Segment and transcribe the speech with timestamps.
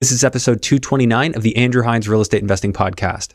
[0.00, 3.34] This is episode 229 of the Andrew Hines Real Estate Investing Podcast.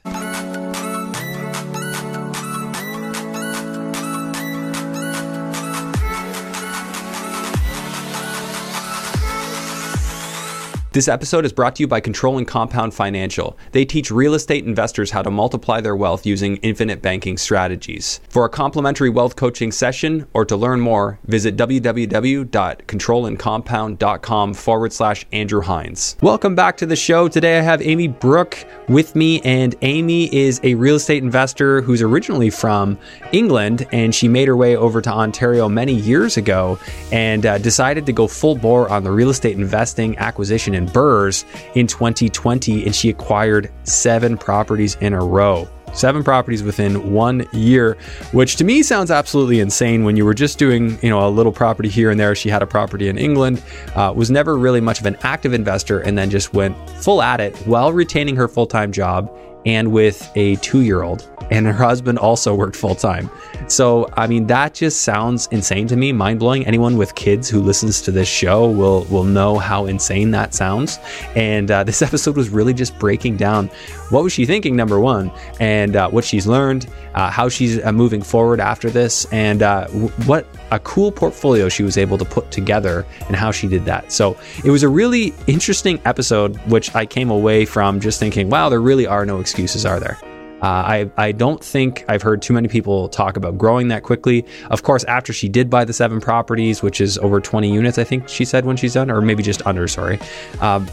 [10.95, 13.57] This episode is brought to you by Control and Compound Financial.
[13.73, 18.21] They teach real estate investors how to multiply their wealth using infinite banking strategies.
[18.29, 25.59] For a complimentary wealth coaching session or to learn more, visit www.controlandcompound.com forward slash Andrew
[25.59, 26.15] Hines.
[26.21, 27.27] Welcome back to the show.
[27.27, 32.01] Today I have Amy Brooke with me, and Amy is a real estate investor who's
[32.01, 32.97] originally from
[33.33, 36.79] England and she made her way over to Ontario many years ago
[37.11, 41.45] and uh, decided to go full bore on the real estate investing, acquisition, and BRRRRs
[41.75, 45.67] in 2020, and she acquired seven properties in a row.
[45.93, 47.97] Seven properties within one year,
[48.33, 50.03] which to me sounds absolutely insane.
[50.03, 52.61] When you were just doing, you know, a little property here and there, she had
[52.61, 53.63] a property in England,
[53.95, 57.39] uh, was never really much of an active investor, and then just went full at
[57.39, 59.31] it while retaining her full time job
[59.65, 61.29] and with a two year old.
[61.51, 63.29] And her husband also worked full time.
[63.67, 66.65] So, I mean, that just sounds insane to me, mind blowing.
[66.65, 70.99] Anyone with kids who listens to this show will will know how insane that sounds.
[71.35, 73.69] And uh, this episode was really just breaking down
[74.09, 77.91] what was she thinking, number one, and uh, what she's learned, uh, how she's uh,
[77.91, 82.25] moving forward after this, and uh, w- what a cool portfolio she was able to
[82.25, 84.11] put together and how she did that.
[84.11, 88.69] So it was a really interesting episode, which I came away from just thinking, wow,
[88.69, 89.54] there really are no excuses,
[89.85, 90.17] are there?
[90.61, 94.45] Uh, I, I don't think I've heard too many people talk about growing that quickly.
[94.71, 98.03] Of course, after she did buy the seven properties, which is over 20 units, I
[98.03, 100.19] think she said when she's done, or maybe just under, sorry.
[100.61, 100.87] Um,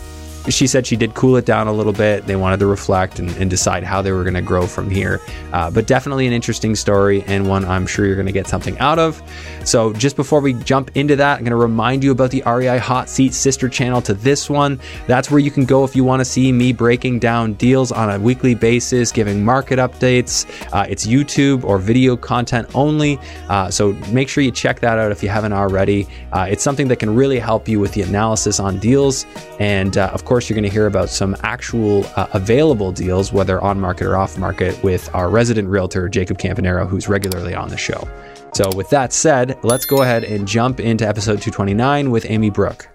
[0.48, 2.26] she said she did cool it down a little bit.
[2.26, 5.20] They wanted to reflect and, and decide how they were going to grow from here.
[5.52, 8.78] Uh, but definitely an interesting story and one I'm sure you're going to get something
[8.78, 9.22] out of.
[9.64, 12.78] So, just before we jump into that, I'm going to remind you about the REI
[12.78, 14.80] Hot Seat sister channel to this one.
[15.06, 18.10] That's where you can go if you want to see me breaking down deals on
[18.10, 20.46] a weekly basis, giving market updates.
[20.72, 23.18] Uh, it's YouTube or video content only.
[23.48, 26.08] Uh, so, make sure you check that out if you haven't already.
[26.32, 29.26] Uh, it's something that can really help you with the analysis on deals.
[29.60, 33.34] And uh, of course, course, you're going to hear about some actual uh, available deals,
[33.34, 37.68] whether on market or off market, with our resident realtor, Jacob Campanero, who's regularly on
[37.68, 38.08] the show.
[38.54, 42.88] So, with that said, let's go ahead and jump into episode 229 with Amy Brooke.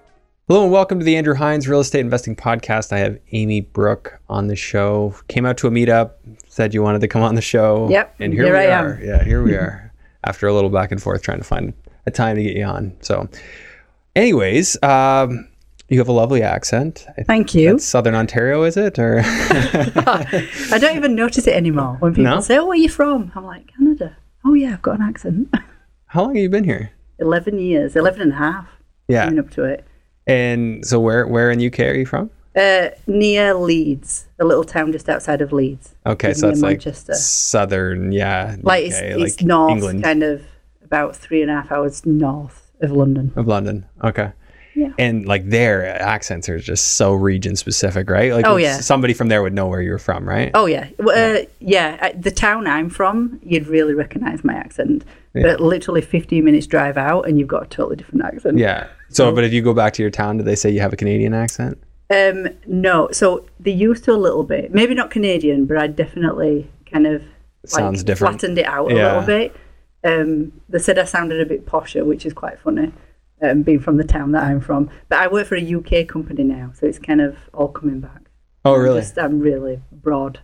[0.47, 2.91] Hello and welcome to the Andrew Hines Real Estate Investing Podcast.
[2.91, 5.13] I have Amy Brooke on the show.
[5.27, 6.13] Came out to a meetup,
[6.47, 7.87] said you wanted to come on the show.
[7.91, 8.15] Yep.
[8.17, 8.93] And here, here we I are.
[8.95, 9.07] am.
[9.07, 9.93] Yeah, here we are.
[10.23, 11.73] After a little back and forth trying to find
[12.07, 12.97] a time to get you on.
[13.01, 13.29] So,
[14.15, 15.47] anyways, um,
[15.89, 17.05] you have a lovely accent.
[17.25, 17.79] Thank you.
[17.79, 18.99] Southern Ontario, is it?
[18.99, 22.41] Or I don't even notice it anymore when people No?
[22.41, 24.15] say, "Oh, where are you from?" I'm like, "Canada."
[24.45, 25.53] Oh yeah, I've got an accent.
[26.07, 26.91] how long have you been here?
[27.19, 28.67] 11 years, 11 and a half
[29.07, 29.25] Yeah.
[29.25, 29.85] coming up to it.
[30.27, 32.29] And so where where in UK are you from?
[32.55, 35.93] Uh, near Leeds, a little town just outside of Leeds.
[36.07, 37.13] Okay, so it's like Manchester.
[37.13, 38.55] southern, yeah.
[38.61, 40.41] Like it's, UK, it's north, England kind of
[40.83, 43.31] about three and a half hours north of London.
[43.35, 43.85] of London.
[44.03, 44.31] Okay.
[44.77, 44.91] Yeah.
[44.99, 48.31] And like their accents are just so region specific, right?
[48.31, 48.79] Like Oh, yeah.
[48.79, 50.51] somebody from there would know where you're from, right?
[50.53, 51.97] Oh yeah, Well, uh, yeah.
[52.01, 55.03] uh, The town I'm from, you'd really recognise my accent.
[55.33, 58.57] But literally 15 minutes drive out, and you've got a totally different accent.
[58.57, 58.87] Yeah.
[59.09, 60.95] So, but if you go back to your town, do they say you have a
[60.95, 61.77] Canadian accent?
[62.09, 64.73] Um, no, so they used to a little bit.
[64.73, 67.23] Maybe not Canadian, but I definitely kind of
[67.65, 68.39] Sounds different.
[68.39, 69.07] Flattened it out a Yeah.
[69.09, 69.55] little bit.
[70.03, 72.91] Um, they said I sounded a bit posher, which is quite funny,
[73.41, 74.89] um, being from the town that I'm from.
[75.09, 78.21] But I work for a UK company now, so it's kind of all coming back.
[78.65, 79.01] Oh, I'm really?
[79.01, 80.39] Just, I'm really broad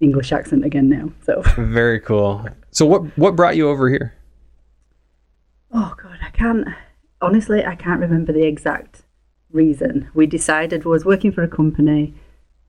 [0.00, 1.10] English accent again now.
[1.24, 2.46] So, Very cool.
[2.70, 4.14] So, what what brought you over here?
[5.72, 6.66] oh god, I can't.
[7.22, 9.02] Honestly, I can't remember the exact
[9.52, 10.08] reason.
[10.14, 12.14] We decided we was working for a company.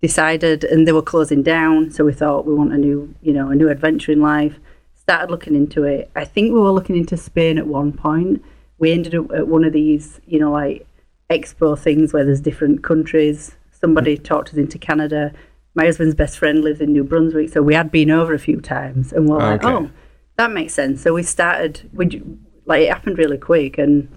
[0.02, 3.50] decided and they were closing down so we thought we want a new you know
[3.50, 4.56] a new adventure in life
[4.96, 8.44] started looking into it i think we were looking into spain at one point
[8.82, 10.86] we ended up at one of these you know like
[11.30, 15.32] expo things where there's different countries somebody talked us into canada
[15.76, 18.60] my husband's best friend lives in new brunswick so we had been over a few
[18.60, 19.74] times and we're like Okay.
[19.74, 19.90] oh
[20.36, 22.22] that makes sense so we started we
[22.66, 24.10] like it happened really quick and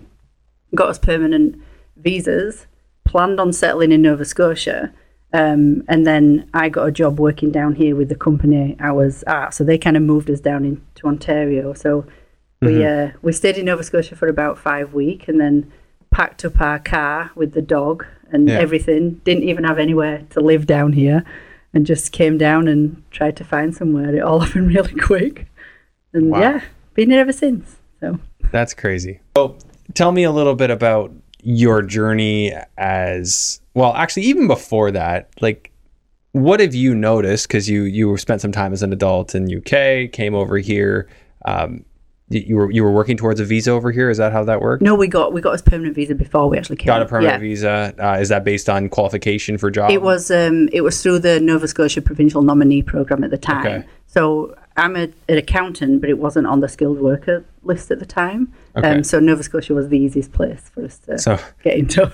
[0.74, 1.56] got us permanent
[1.96, 2.66] visas,
[3.04, 4.92] planned on settling in Nova Scotia.
[5.32, 9.24] Um, and then I got a job working down here with the company I was
[9.26, 9.50] at.
[9.50, 11.74] So they kind of moved us down into Ontario.
[11.74, 12.06] So
[12.64, 15.70] we uh, we stayed in Nova Scotia for about five weeks and then
[16.10, 18.58] packed up our car with the dog and Yeah.
[18.58, 19.20] everything.
[19.24, 21.24] Didn't even have anywhere to live down here
[21.72, 24.14] and just came down and tried to find somewhere.
[24.14, 25.46] It all happened really quick.
[26.12, 26.40] And Wow.
[26.40, 26.60] yeah,
[26.94, 27.76] been here ever since.
[28.00, 28.18] So
[28.52, 29.20] That's crazy.
[29.36, 29.56] So,
[29.94, 31.12] tell me a little bit about
[31.42, 35.72] your journey as well, actually, even before that, like,
[36.32, 37.48] what have you noticed?
[37.48, 41.08] Because you you spent some time as an adult in UK, came over here.
[41.44, 41.84] Um,
[42.30, 44.08] you were you were working towards a visa over here.
[44.08, 44.82] Is that how that worked?
[44.82, 46.86] No, we got we got a permanent visa before we actually came.
[46.86, 47.48] Got a permanent Yeah.
[47.48, 47.94] visa.
[47.98, 49.90] Uh, is that based on qualification for job?
[49.90, 53.66] It was um, it was through the Nova Scotia Provincial Nominee Program at the time.
[53.66, 53.86] Okay.
[54.06, 58.06] So I'm a, an accountant, but it wasn't on the skilled worker list at the
[58.06, 58.52] time.
[58.76, 58.88] Okay.
[58.88, 62.10] Um, so Nova Scotia was the easiest place for us to So get into.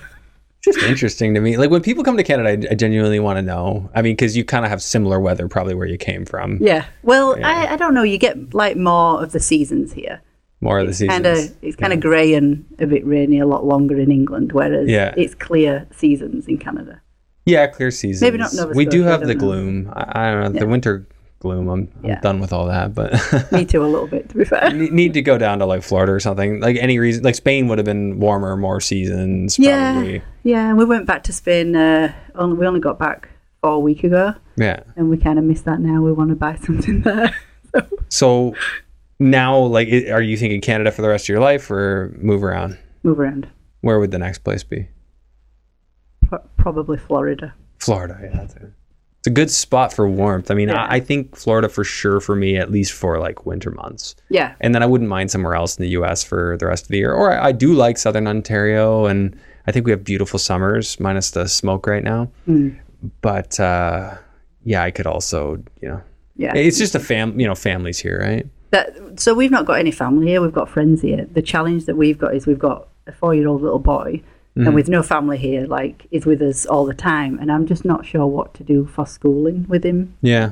[0.61, 1.57] Just interesting to me.
[1.57, 3.89] Like when people come to Canada, I, I genuinely want to know.
[3.95, 6.57] I mean, because you kind of have similar weather, probably where you came from.
[6.61, 6.85] Yeah.
[7.03, 7.47] Well, Yeah.
[7.49, 8.03] I, I don't know.
[8.03, 10.21] You get like more of the seasons here.
[10.63, 11.13] More of the seasons.
[11.13, 14.51] Kind of it's kind of grey and a bit rainy a lot longer in England,
[14.51, 15.13] whereas Yeah.
[15.17, 17.01] it's clear seasons in Canada.
[17.47, 18.21] Yeah, clear seasons.
[18.21, 19.39] Maybe not Nova We do have the know.
[19.39, 19.91] gloom.
[19.93, 21.07] I, I don't know the winter
[21.41, 21.67] gloom.
[21.67, 23.11] I'm, I'm done with all that, but
[23.51, 24.71] Me too, a little bit to be fair.
[24.71, 26.61] ne- need to go down to like Florida or something.
[26.61, 29.59] Like any reason, like Spain would have been warmer, more seasons.
[29.59, 29.91] Yeah.
[29.93, 30.21] Probably.
[30.43, 31.75] Yeah, and we went back to Spain.
[31.75, 33.27] Uh, only, we only got back
[33.61, 34.81] four a week ago, Yeah.
[34.95, 36.01] and we kind of miss that now.
[36.01, 37.35] We want to buy something there.
[37.75, 38.55] So, So
[39.19, 42.77] now, like, are you thinking Canada for the rest of your life, or move around?
[43.03, 43.47] move around.
[43.81, 44.87] Where would the next place be?
[46.27, 47.53] Pro- probably Florida.
[47.79, 48.19] Florida.
[48.21, 48.71] Yeah, that's it.
[49.21, 50.49] It's a good spot for warmth.
[50.49, 50.83] I mean, Yeah.
[50.83, 54.15] I, I think Florida for sure for me, at least for like winter months.
[54.29, 56.23] Yeah, and then I wouldn't mind somewhere else in the U.S.
[56.23, 57.13] for the rest of the year.
[57.13, 59.37] Or I, I do like Southern Ontario, and
[59.67, 62.31] I think we have beautiful summers, minus the smoke right now.
[62.47, 62.79] Mm.
[63.21, 64.15] But uh,
[64.63, 66.01] yeah, I could also, you know,
[66.35, 66.55] yeah.
[66.55, 68.47] it's just a fam, you know, families here, right?
[68.71, 70.41] That, so we've not got any family here.
[70.41, 71.27] We've got friends here.
[71.31, 74.23] The challenge that we've got is we've got a four-year-old little boy,
[74.55, 74.67] Mm-hmm.
[74.67, 77.39] and with no family here, like is with us all the time.
[77.39, 80.17] And I'm just not sure what to do for schooling with him.
[80.21, 80.51] Yeah,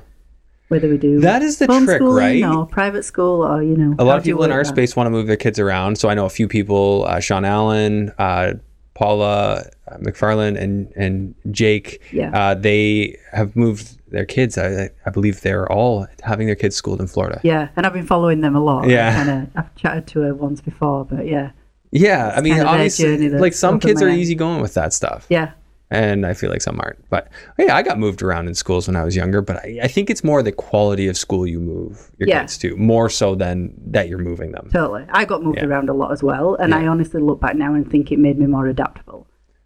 [0.70, 2.42] Whether we do that is the trick, right?
[2.44, 4.70] or private school or you know A lot of people in our that?
[4.70, 5.98] space want to move their kids around.
[5.98, 8.54] So I know a few people, uh, Sean Allen, uh,
[8.94, 12.02] Paula uh, McFarland, and and Jake.
[12.14, 12.32] Yeah.
[12.38, 14.58] Uh, they have moved their kids.
[14.58, 17.40] I, I believe they're all having their kids schooled in Florida.
[17.44, 18.88] Yeah, and I've been following them a lot.
[18.88, 19.14] Yeah.
[19.14, 19.50] kind of.
[19.58, 21.52] I've chatted to her once before, but yeah,
[21.92, 24.18] Yeah, I mean, kind of obviously, like some kids are eyes.
[24.18, 25.52] easy going with that stuff, yeah,
[25.90, 27.08] and I feel like some aren't.
[27.10, 29.88] But yeah, I got moved around in schools when I was younger, but I, I
[29.88, 32.42] think it's more the quality of school you move your Yeah.
[32.42, 34.70] kids to, more so than that you're moving them.
[34.72, 35.06] totally.
[35.10, 35.66] I got moved Yeah.
[35.66, 38.38] around a lot as well, and I honestly look back now and think it made
[38.38, 39.26] me more adaptable.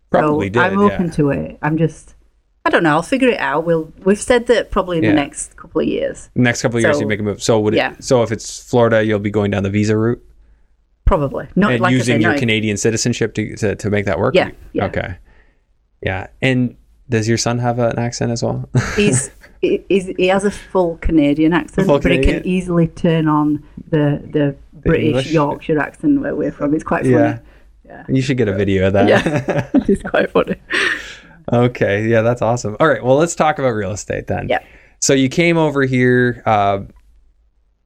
[0.09, 0.61] Probably so did.
[0.61, 1.11] I'm open yeah.
[1.11, 1.57] to it.
[1.61, 2.15] I'm just.
[2.65, 2.91] I don't know.
[2.91, 3.65] I'll figure it out.
[3.65, 3.91] We'll.
[4.05, 5.09] We've said that probably in Yeah.
[5.09, 6.29] the next couple of years.
[6.35, 7.43] Next couple of years, you make a move.
[7.43, 7.95] So would Yeah.
[7.99, 10.23] So if it's Florida, you'll be going down the visa route
[11.05, 14.35] Probably not and like using your Canadian citizenship to, to to make that work.
[14.35, 14.85] Yeah, yeah.
[14.85, 15.17] Okay.
[16.01, 16.75] Yeah, and
[17.09, 18.69] does your son have an accent as well?
[18.95, 19.29] He's,
[19.61, 23.63] he- he's he has a full Canadian accent, Full but he can easily turn on
[23.89, 25.31] the the, British English?
[25.31, 26.73] Yorkshire accent where we're from.
[26.73, 27.15] It's quite funny.
[27.15, 27.39] yeah.
[27.85, 28.05] Yeah.
[28.09, 29.07] You should get a video of that.
[29.09, 29.69] Yeah.
[29.87, 30.55] it's quite funny.
[31.51, 32.77] Okay, yeah, that's awesome.
[32.79, 34.47] All right, well, let's talk about real estate then.
[34.47, 34.63] Yeah.
[35.01, 36.41] So you came over here.
[36.45, 36.83] Uh,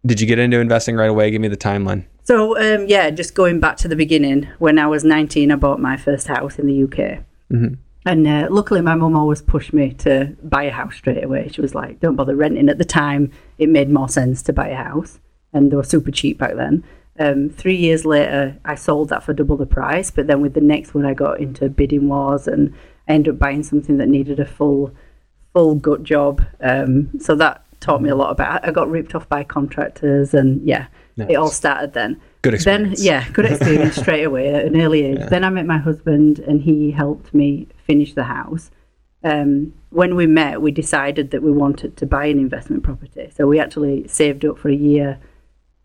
[0.06, 1.32] did you get into investing right away?
[1.32, 2.06] Give me the timeline.
[2.28, 5.80] So um, yeah, just going back to the beginning, when I was 19, I bought
[5.80, 7.24] my first house in the UK.
[7.50, 7.76] Mm-hmm.
[8.06, 11.48] And uh, luckily, my mum always pushed me to buy a house straight away.
[11.48, 14.68] She was like, "Don't bother renting." At the time, it made more sense to buy
[14.68, 15.22] a house,
[15.54, 16.84] and they were super cheap back then.
[17.18, 20.12] Um, three years later, I sold that for double the price.
[20.12, 22.74] But then with the next one, I got into bidding wars, and
[23.08, 24.94] I ended up buying something that needed a full,
[25.54, 26.46] full gut job.
[26.60, 28.64] Um, so that taught me a lot about.
[28.64, 28.68] It.
[28.68, 32.22] I got ripped off by contractors, and yeah, it all started then.
[32.42, 33.00] Good experience.
[33.00, 35.22] Then yeah, good experience straight away at an early age.
[35.30, 38.72] Then I met my husband, and he helped me finish the house.
[39.24, 43.32] Um, when we met, we decided that we wanted to buy an investment property.
[43.36, 45.20] So we actually saved up for a year,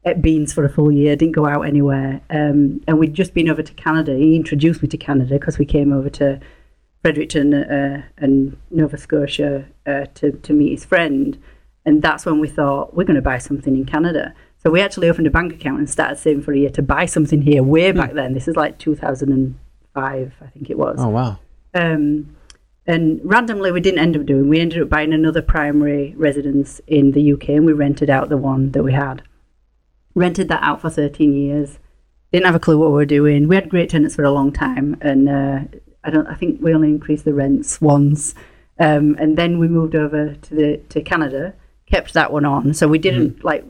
[0.04, 3.48] at Beans for a full year, didn't go out anywhere, um, and we'd just been
[3.48, 4.14] over to Canada.
[4.16, 6.40] He introduced me to Canada because we came over to
[7.02, 11.40] Fredericton uh, and Nova Scotia uh, to to meet his friend,
[11.84, 14.34] and that's when we thought we're going to buy something in Canada.
[14.62, 17.06] So we actually opened a bank account and started saving for a year to buy
[17.06, 17.64] something here.
[17.64, 20.96] Way back then, this is like 2005, I think it was.
[21.00, 21.40] Oh wow.
[21.74, 22.36] Um,
[22.86, 24.48] and randomly, we didn't end up doing.
[24.48, 28.36] We ended up buying another primary residence in the UK, and we rented out the
[28.36, 29.22] one that we had.
[30.14, 31.78] Rented that out for 13 years.
[32.32, 33.48] Didn't have a clue what we were doing.
[33.48, 35.60] We had great tenants for a long time, and uh,
[36.04, 36.26] I don't.
[36.26, 38.34] I think we only increased the rents once,
[38.78, 41.54] um, and then we moved over to the to Canada.
[41.86, 43.64] Kept that one on, so we didn't like.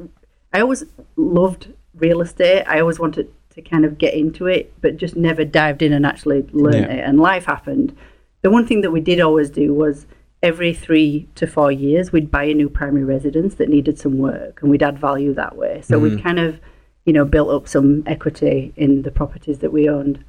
[0.52, 0.84] I always
[1.16, 2.64] loved real estate.
[2.66, 6.06] I always wanted to kind of get into it, but just never dived in and
[6.06, 6.96] actually learned Yeah.
[6.96, 7.04] it.
[7.04, 7.94] And life happened.
[8.42, 10.06] The one thing that we did always do was
[10.42, 14.60] every three to four years, we'd buy a new primary residence that needed some work
[14.60, 15.80] and we'd add value that way.
[15.82, 16.22] So we mm-hmm.
[16.22, 16.60] kind of,
[17.04, 20.24] you know, built up some equity in the properties that we owned.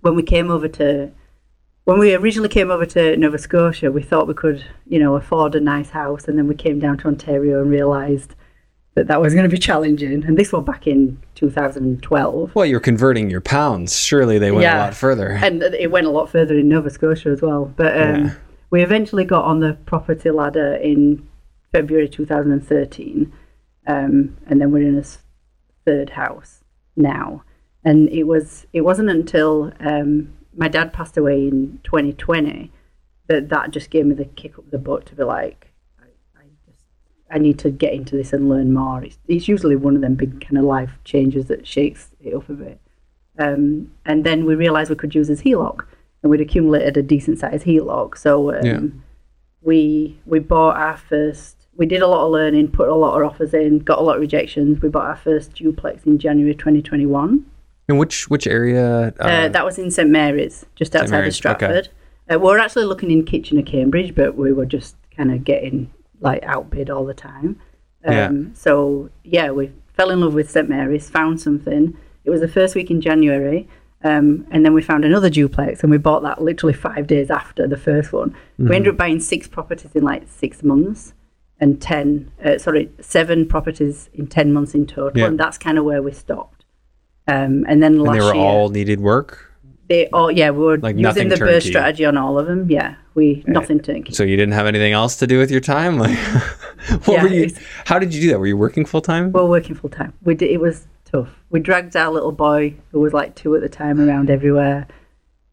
[0.00, 1.10] when we came over to
[1.84, 5.54] when we originally came over to Nova Scotia, we thought we could, you know, afford
[5.54, 8.34] a nice house, and then we came down to Ontario and realised
[8.98, 10.24] that that was going to be challenging.
[10.24, 13.96] And this was back in 2012, Well, you're converting your pounds.
[13.96, 15.38] Surely they went a lot further.
[15.40, 17.72] and it went a lot further in Nova Scotia as well.
[17.76, 18.34] But um, Yeah.
[18.70, 21.26] we eventually got on the property ladder in
[21.70, 23.32] February 2013,
[23.86, 25.04] um, and then we're in a
[25.86, 26.64] third house
[26.96, 27.44] now.
[27.84, 32.72] And it was it wasn't until um, my dad passed away in 2020
[33.28, 35.66] that that just gave me the kick up the butt to be like, I, I
[35.66, 35.67] just
[37.30, 39.04] I need to get into this and learn more.
[39.04, 42.48] It's, it's usually one of them big kind of life changes that shakes it up
[42.48, 42.80] a bit.
[43.38, 45.80] Um, and then we realised we could use his HELOC,
[46.22, 48.16] and we'd accumulated a decent sized HELOC.
[48.18, 48.80] So um, Yeah.
[49.62, 51.56] we we bought our first.
[51.76, 54.16] We did a lot of learning, put a lot of offers in, got a lot
[54.16, 54.80] of rejections.
[54.82, 57.44] We bought our first duplex in January 2021.
[57.88, 59.12] In which which area?
[59.20, 61.88] Uh, Uh, that was in St Mary's, just outside Mary's, of Stratford.
[62.30, 65.90] Uh, we were actually looking in Kitchener, Cambridge, but we were just kind of getting
[66.20, 67.60] like outbid all the time.
[68.04, 68.30] Um, Yeah.
[68.54, 71.96] So yeah, we fell in love with St Mary's, found something.
[72.24, 73.68] It was the first week in January,
[74.04, 77.66] um, and then we found another duplex, and we bought that literally five days after
[77.66, 78.34] the first one.
[78.58, 81.14] We ended up buying six properties in like six months,
[81.60, 85.26] and ten, uh, sorry, seven properties in ten months in total, Yeah.
[85.26, 86.64] and that's kind of where we stopped.
[87.26, 89.47] Um, and then and they were year, all needed work.
[89.88, 92.70] They all yeah, we were Like using the burst strategy on all of them.
[92.70, 94.12] Yeah, we nothing turnkey.
[94.12, 95.98] So you didn't have anything else to do with your time?
[96.88, 97.50] Like, what Yeah, were you?
[97.86, 98.38] How did you do that?
[98.38, 99.32] Were you working full time?
[99.32, 100.12] we were working full time.
[100.22, 101.28] We did, it was tough.
[101.50, 104.86] We dragged our little boy, who was like two at the time, around everywhere.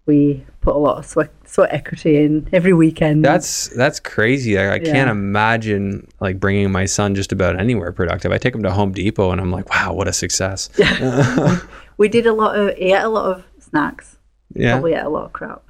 [0.06, 3.26] We put a lot of sweat, sweat equity in every weekend.
[3.26, 4.60] That's that's crazy.
[4.60, 8.32] I, I can't imagine like bringing my son just about anywhere productive.
[8.32, 10.70] I take him to Home Depot and I'm like, wow, what a success.
[11.98, 12.76] we did a lot of.
[12.78, 14.15] He ate a lot of snacks.
[14.56, 14.72] Yeah.
[14.74, 15.62] Probably ate a lot of crap.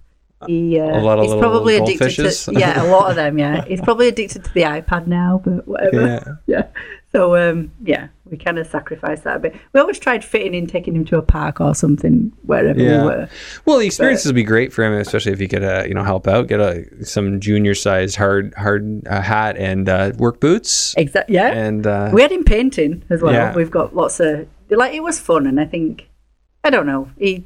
[0.47, 3.37] He, uh, A lot of he's probably addicted to yeah, a lot of them.
[3.39, 6.05] Yeah, he's probably addicted to the iPad now, but whatever.
[6.05, 6.35] Yeah.
[6.45, 6.67] yeah.
[7.11, 9.55] So um, yeah, we kind of sacrificed that a bit.
[9.73, 13.01] We always tried fitting in, taking him to a park or something wherever Yeah.
[13.01, 13.29] we were.
[13.63, 16.03] Well, the experiences would be great for him, especially if he could, uh, you know,
[16.03, 20.93] help out, get a some junior sized hard hard uh, hat and uh, work boots,
[20.97, 21.35] Exactly.
[21.35, 21.51] Yeah.
[21.53, 23.31] and uh, we had him painting as well.
[23.33, 23.55] Yeah.
[23.55, 26.09] We've got lots of like it was fun, and I think
[26.65, 27.09] I don't know.
[27.17, 27.45] He,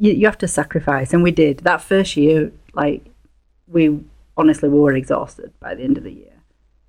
[0.00, 2.52] you, you have to sacrifice, and we did that first year.
[2.74, 3.04] Like
[3.68, 4.00] we
[4.36, 6.32] honestly we were exhausted by the end of the year,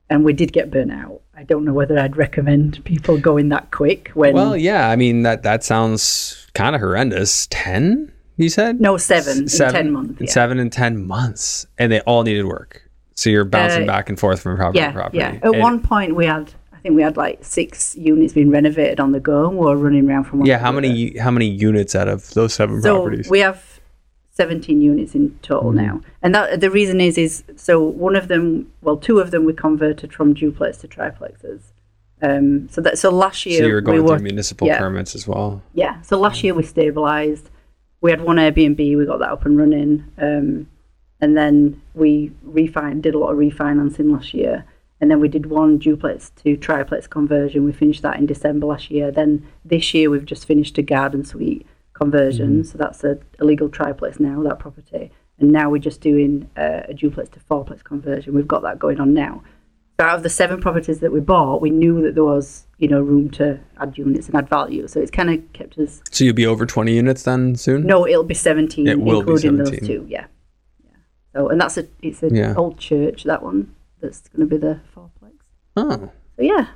[0.09, 1.21] and we did get burnt out.
[1.37, 4.89] I don't know whether I'd recommend people going that quick when well, yeah.
[4.89, 7.47] I mean that that sounds kind of horrendous.
[7.49, 8.79] Ten, you said?
[8.81, 10.21] no seven ten months.
[10.21, 10.29] Yeah.
[10.29, 12.81] Seven and ten months, and they all needed work.
[13.17, 15.17] So you're bouncing Uh, back and forth from property yeah, to property.
[15.19, 15.39] yeah.
[15.41, 16.51] At And- one point, we had
[16.85, 20.07] think we had like six units being renovated on the go, and we were running
[20.07, 20.59] around from one yeah.
[20.59, 23.27] How many how many units out of those seven So properties?
[23.29, 23.79] we have
[24.33, 25.85] 17 units in total Mm-hmm.
[25.85, 29.45] now, and that the reason is is so one of them, well, two of them
[29.45, 31.61] we converted from duplex to triplexes.
[32.21, 34.77] Um, so that so last year so you're going we were through municipal yeah.
[34.77, 35.61] permits as well.
[35.73, 36.01] yeah.
[36.01, 37.49] So last year we stabilized.
[38.01, 40.67] We had one Airbnb, we got that up and running, um,
[41.19, 44.63] and then we refin did a lot of refinancing last year,
[45.01, 47.65] and then we did one duplex to triplex conversion.
[47.65, 49.11] We finished that in December last year.
[49.11, 53.69] Then this year we've just finished a garden suite conversion, so that's a, a legal
[53.69, 58.33] triplex now that property, and now we're just doing uh, a duplex to fourplex conversion.
[58.33, 59.43] We've got that going on now.
[59.99, 62.89] So out of the seven properties that we bought, we knew that there was, you
[62.89, 64.87] know, room to add units and add value.
[64.89, 66.01] So it's kind of kept us.
[66.11, 67.83] So you'll be over twenty units then soon.
[67.85, 69.57] No, it'll be seventeen, It will be 17.
[69.57, 70.05] those two.
[70.09, 70.25] Yeah,
[70.83, 70.91] yeah.
[71.33, 72.55] So and that's a it's an Yeah.
[72.57, 73.73] old church that one
[74.05, 75.33] that's going to be the fourplex.
[75.77, 76.67] Oh, So yeah,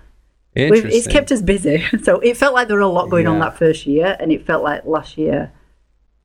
[0.55, 0.91] we've, interesting.
[0.97, 1.83] it's kept us busy.
[2.03, 4.45] So it felt like there were a lot going on that first year, and it
[4.45, 5.51] felt like last year.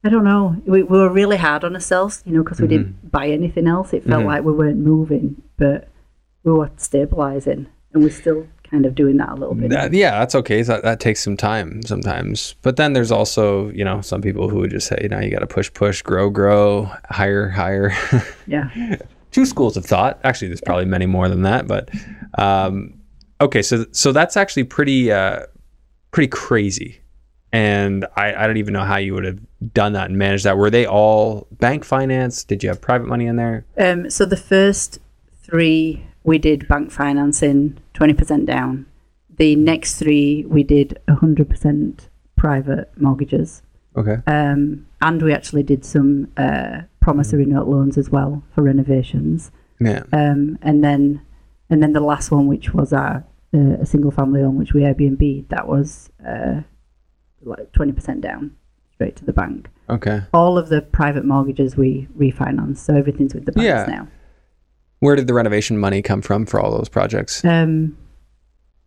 [0.06, 0.54] I don't know.
[0.66, 2.76] We, we were really hard on ourselves, you know, because we Mm-hmm.
[2.76, 3.94] didn't buy anything else.
[3.94, 5.88] It felt like we weren't moving, but
[6.42, 9.70] we were stabilizing, and we're still kind of doing that a little bit.
[9.70, 10.60] That- yeah, that's okay.
[10.60, 12.54] That, that takes some time sometimes.
[12.60, 15.30] But then there's also, you know, some people who would just say, you know, you
[15.30, 17.92] got to push, push, grow, grow, higher, higher.
[18.46, 18.68] yeah.
[19.34, 20.20] Two schools of thought.
[20.22, 21.66] Actually, there's probably many more than that.
[21.66, 21.90] But
[22.38, 22.94] um,
[23.40, 25.46] okay, so so that's actually pretty uh,
[26.12, 27.00] pretty crazy.
[27.52, 29.40] And I, I don't even know how you would have
[29.72, 30.56] done that and managed that.
[30.56, 32.44] Were they all bank finance?
[32.44, 33.64] Did you have private money in there?
[33.76, 35.00] Um, so the first
[35.42, 38.86] three we did bank financing, twenty percent down.
[39.36, 43.62] The next three we did hundred percent private mortgages,
[43.96, 44.18] Okay.
[44.28, 49.52] um, and we actually did some uh, promissory note loans as well for renovations.
[49.78, 50.04] Yeah.
[50.12, 51.20] Um, and then,
[51.68, 54.80] and then the last one, which was our uh, a single family home, which we
[54.80, 56.62] Airbnb, that was uh,
[57.42, 58.56] like twenty percent down,
[58.94, 59.68] straight to the bank.
[59.90, 60.22] Okay.
[60.32, 63.84] All of the private mortgages we refinance, so everything's with the banks Yeah.
[63.96, 64.08] now.
[65.00, 67.44] Where did the renovation money come from for all those projects?
[67.44, 67.98] Um,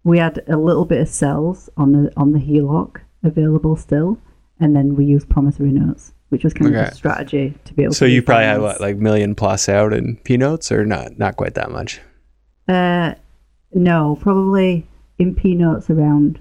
[0.04, 4.18] we had a little bit of cells on the on the HELOC available still,
[4.60, 6.90] and then we used promissory notes, which was kind of Okay.
[6.92, 7.94] a strategy to be able.
[7.94, 11.18] So you probably had what, like million plus out in P notes, or not?
[11.18, 12.02] Not quite that much.
[12.68, 13.14] Uh,
[13.74, 14.86] no, probably
[15.20, 16.40] in P notes around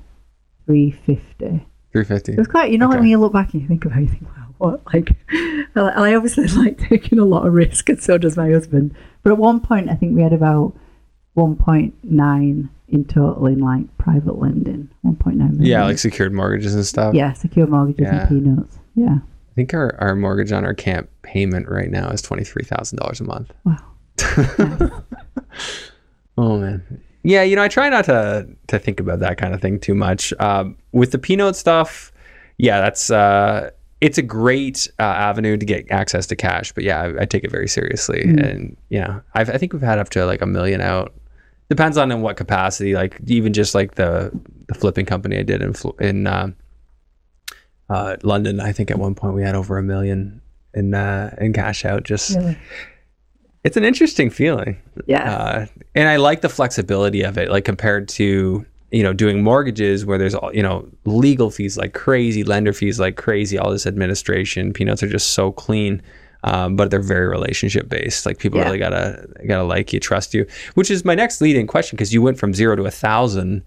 [0.66, 1.66] three fifty.
[1.92, 2.32] Three fifty.
[2.32, 4.02] It was quite, you know, like when you look back and you think about it,
[4.02, 4.82] you think, wow, what?
[4.92, 5.10] Like,
[5.76, 8.94] I obviously like taking a lot of risk, and so does my husband.
[9.22, 10.74] But at one point, I think we had about
[11.36, 14.88] 1.9 in total in like private lending.
[15.04, 15.62] 1.9 million.
[15.62, 17.14] Yeah, like secured mortgages and stuff.
[17.14, 18.20] yeah, secured mortgages Yeah.
[18.20, 18.78] and P notes.
[18.94, 19.18] Yeah.
[19.56, 22.98] I think our, our mortgage on our camp payment right now is twenty three thousand
[22.98, 23.52] dollars a month.
[23.64, 25.02] Wow.
[26.38, 27.02] Oh man.
[27.22, 29.94] Yeah, you know, I try not to to think about that kind of thing too
[29.94, 30.32] much.
[30.38, 32.12] Um, with the P note stuff,
[32.58, 33.70] yeah, that's uh,
[34.00, 36.72] it's a great uh, avenue to get access to cash.
[36.72, 39.82] But yeah, I, I take it very seriously, and you know, I've, I think we've
[39.82, 41.14] had up to like a million out.
[41.68, 42.94] Depends on in what capacity.
[42.94, 44.30] Like even just like the
[44.68, 46.50] the flipping company I did in in uh,
[47.88, 50.40] uh, London, I think at one point we had over a million
[50.74, 52.02] in uh, in cash out.
[52.04, 52.58] Just Really?
[53.64, 54.76] it's an interesting feeling
[55.06, 55.30] Yeah.
[55.32, 60.06] uh, and I like the flexibility of it, like compared to you know doing mortgages
[60.06, 63.86] where there's all you know legal fees like crazy, lender fees like crazy, all this
[63.86, 64.72] administration.
[64.72, 66.00] P notes are just so clean,
[66.44, 68.26] um, but they're very relationship based.
[68.26, 68.66] Like people Yeah.
[68.66, 70.46] really gotta gotta like you, trust you.
[70.74, 73.62] Which is my next leading question because you went from zero to a thousand.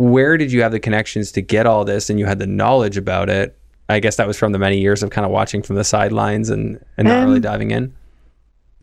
[0.00, 2.96] Where did you have the connections to get all this, and you had the knowledge
[2.96, 3.54] about it?
[3.90, 6.48] I guess that was from the many years of kind of watching from the sidelines
[6.48, 7.92] and and not Um, really diving in.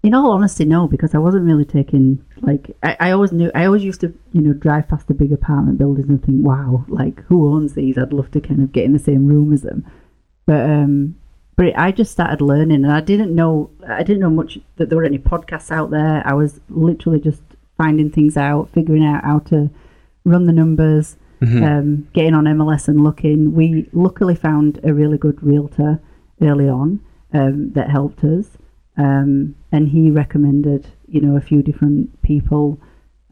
[0.04, 3.66] In all honesty, no, because I wasn't really taking like I, I always knew I
[3.66, 7.24] always used to you know drive past the big apartment buildings and think, wow, like
[7.24, 7.98] who owns these?
[7.98, 9.86] I'd love to kind of get in the same room as them.
[10.46, 11.16] But um,
[11.56, 14.90] but it, I just started learning, and I didn't know I didn't know much that
[14.90, 16.22] there were any podcasts out there.
[16.24, 17.42] I was literally just
[17.76, 19.72] finding things out, figuring out how to
[20.32, 23.54] run the numbers, um, getting on MLS and looking.
[23.54, 26.00] We luckily found a really good realtor
[26.42, 27.00] early on
[27.34, 28.48] um, that helped us,
[28.98, 32.80] um, and he recommended you know a few different people.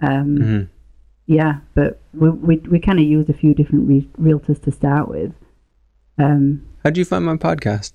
[0.02, 0.68] Um, Mhm.
[1.28, 5.06] Yeah, but we we, we kind of used a few different re- realtors to start
[5.10, 5.34] with.
[6.18, 7.94] Um, How did you find my podcast?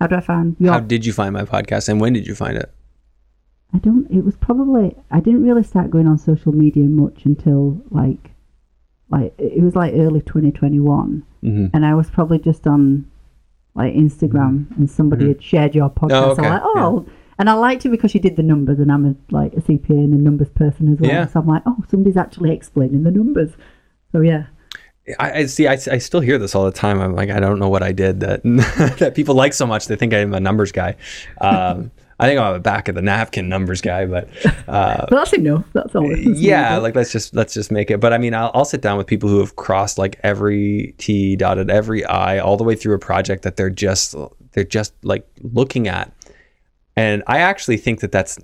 [0.00, 0.72] how do I find your?
[0.72, 2.70] How did you find my podcast and when did you find it?
[3.74, 4.06] I don't.
[4.10, 4.94] It was probably.
[5.10, 8.30] I didn't really start going on social media much until like,
[9.10, 11.66] like it was like early 2021, Mm-hmm.
[11.76, 13.08] and I was probably just on
[13.74, 16.38] like Instagram, and somebody had shared your podcast.
[16.38, 17.06] okay, I'm like, oh,
[17.38, 19.90] and I liked it because you did the numbers, and I'm a like a CPA
[19.90, 21.10] and a numbers person as well.
[21.10, 21.26] Yeah.
[21.26, 23.50] So I'm like, oh, somebody's actually explaining the numbers.
[24.12, 24.46] So yeah,
[25.18, 25.66] I, I see.
[25.68, 27.00] I, I still hear this all the time.
[27.00, 28.42] I'm like, I don't know what I did that
[28.98, 29.86] that people like so much.
[29.86, 30.96] They think I'm a numbers guy.
[31.40, 34.28] Um, I think I'm a back of the napkin numbers guy, but
[34.68, 35.64] uh, but say no.
[35.74, 36.10] That's all.
[36.10, 36.40] is.
[36.40, 38.00] yeah, like let's just let's just make it.
[38.00, 41.36] But I mean, I'll, I'll sit down with people who have crossed like every T,
[41.36, 44.14] dotted every I, all the way through a project that they're just
[44.52, 46.10] they're just like looking at,
[46.96, 48.38] and I actually think that that's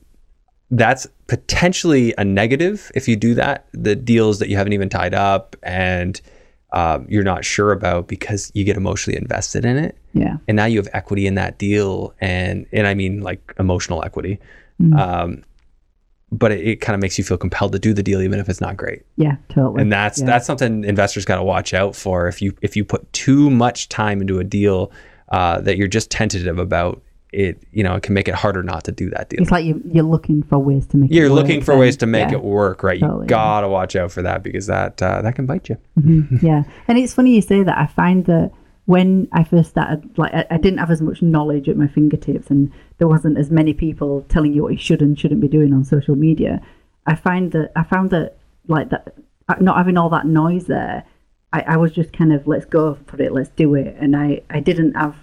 [0.71, 3.67] that's potentially a negative if you do that.
[3.73, 6.21] The deals that you haven't even tied up and
[6.73, 10.65] um, you're not sure about because you get emotionally invested in it yeah, and now
[10.65, 14.39] you have equity in that deal and and i mean like emotional equity
[14.81, 14.99] Mm.
[14.99, 15.45] um
[16.33, 18.49] but it, it kind of makes you feel compelled to do the deal even if
[18.49, 19.83] it's not great yeah, totally.
[19.83, 20.27] and that's yeah.
[20.27, 23.89] that's something investors got to watch out for if you if you put too much
[23.91, 24.91] time into a deal
[25.29, 27.03] uh, that you're just tentative about
[27.33, 29.65] it you know it can make it harder not to do that deal It's like
[29.65, 31.11] you, you're looking for ways to make.
[31.11, 32.37] it you're work, looking for and- ways to make yeah.
[32.37, 35.47] it work right Totally, you gotta watch out for that because that uh, that can
[35.47, 37.77] bite you Mhm, yeah, and it's funny you say that.
[37.79, 38.51] I find that
[38.87, 42.51] when I first started, like I, I didn't have as much knowledge at my fingertips,
[42.51, 45.73] and there wasn't as many people telling you what you should and shouldn't be doing
[45.73, 46.61] on social media.
[47.07, 48.37] I find that I found that
[48.69, 49.15] like that,
[49.49, 51.05] uh, not having all that noise there,
[51.53, 54.43] I, I was just kind of let's go for it, let's do it, and I
[54.51, 55.15] I didn't have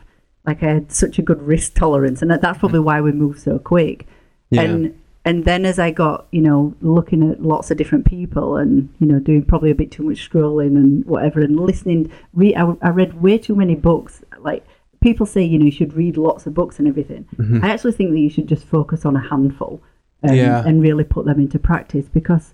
[0.45, 3.39] like I had such a good risk tolerance, and that, that's probably why we moved
[3.41, 4.07] so quick.
[4.49, 4.61] Yeah.
[4.63, 8.89] And and then as I got, you know, looking at lots of different people and,
[8.99, 12.73] you know, doing probably a bit too much scrolling and whatever and listening, re- I,
[12.81, 14.23] I read way too many books.
[14.39, 14.65] Like
[15.01, 17.27] people say, you know, you should read lots of books and everything.
[17.61, 19.83] I actually think that you should just focus on a handful
[20.23, 20.63] um, Yeah.
[20.65, 22.53] and really put them into practice because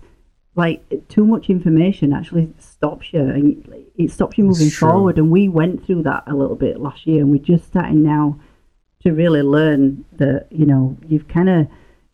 [0.56, 5.18] like too much information actually stops you and like, it stops you moving forward.
[5.18, 8.40] And we went through that a little bit last year and we're just starting now
[9.04, 11.68] to really learn that you know you've kind of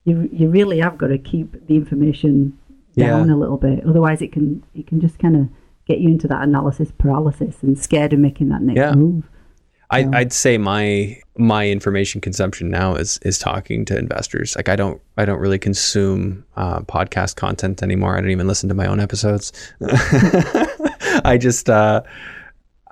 [0.04, 2.58] you you really have got to keep the information
[2.98, 3.34] down Yeah.
[3.34, 5.48] a little bit otherwise it can it can just kind of
[5.88, 8.94] get you into that analysis paralysis and scared of making that next Yeah.
[8.94, 9.30] move
[9.94, 14.56] I, I'd say my my information consumption now is is talking to investors.
[14.56, 18.18] Like I don't I don't really consume uh, podcast content anymore.
[18.18, 19.52] I don't even listen to my own episodes.
[21.24, 22.02] I just uh,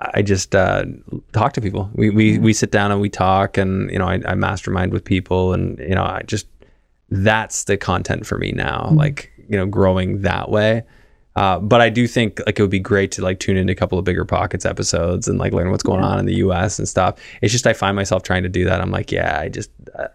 [0.00, 0.84] I just uh,
[1.32, 1.90] talk to people.
[1.94, 5.04] We, we we sit down and we talk, and you know I, I mastermind with
[5.04, 6.46] people, and you know I just
[7.10, 8.84] that's the content for me now.
[8.86, 8.96] Mm-hmm.
[8.96, 10.82] Like you know growing that way.
[11.36, 13.76] Uh, but I do think like it would be great to like tune into a
[13.76, 16.78] couple of BiggerPockets episodes and like learn what's going on in the U.S.
[16.78, 17.18] and stuff.
[17.40, 18.80] It's just I find myself trying to do that.
[18.80, 20.08] I'm like, yeah, I just uh,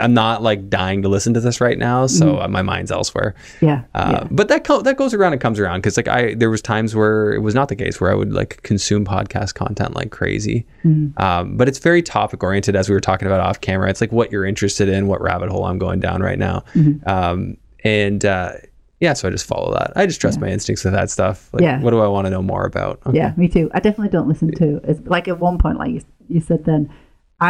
[0.00, 3.34] I'm not like dying to listen to this right now, so uh, my mind's elsewhere.
[3.60, 3.84] Yeah.
[3.94, 4.12] Uh, Mm-hmm.
[4.12, 4.28] yeah.
[4.32, 6.96] But that co- that goes around and comes around because like I there was times
[6.96, 10.66] where it was not the case where I would like consume podcast content like crazy.
[10.84, 11.22] Mm-hmm.
[11.22, 13.88] Um, but it's very topic oriented as we were talking about off camera.
[13.88, 17.08] It's like what you're interested in, what rabbit hole I'm going down right now, Mm-hmm.
[17.08, 18.52] um, and uh,
[19.00, 19.92] yeah, so I just follow that.
[19.96, 21.50] I just trust my instincts with that stuff.
[21.52, 21.80] Like, Yeah.
[21.80, 23.00] what do I want to know more about?
[23.06, 23.18] Okay.
[23.18, 23.70] Yeah, me too.
[23.74, 26.90] I definitely don't listen to it's like at one point, like you, you said then,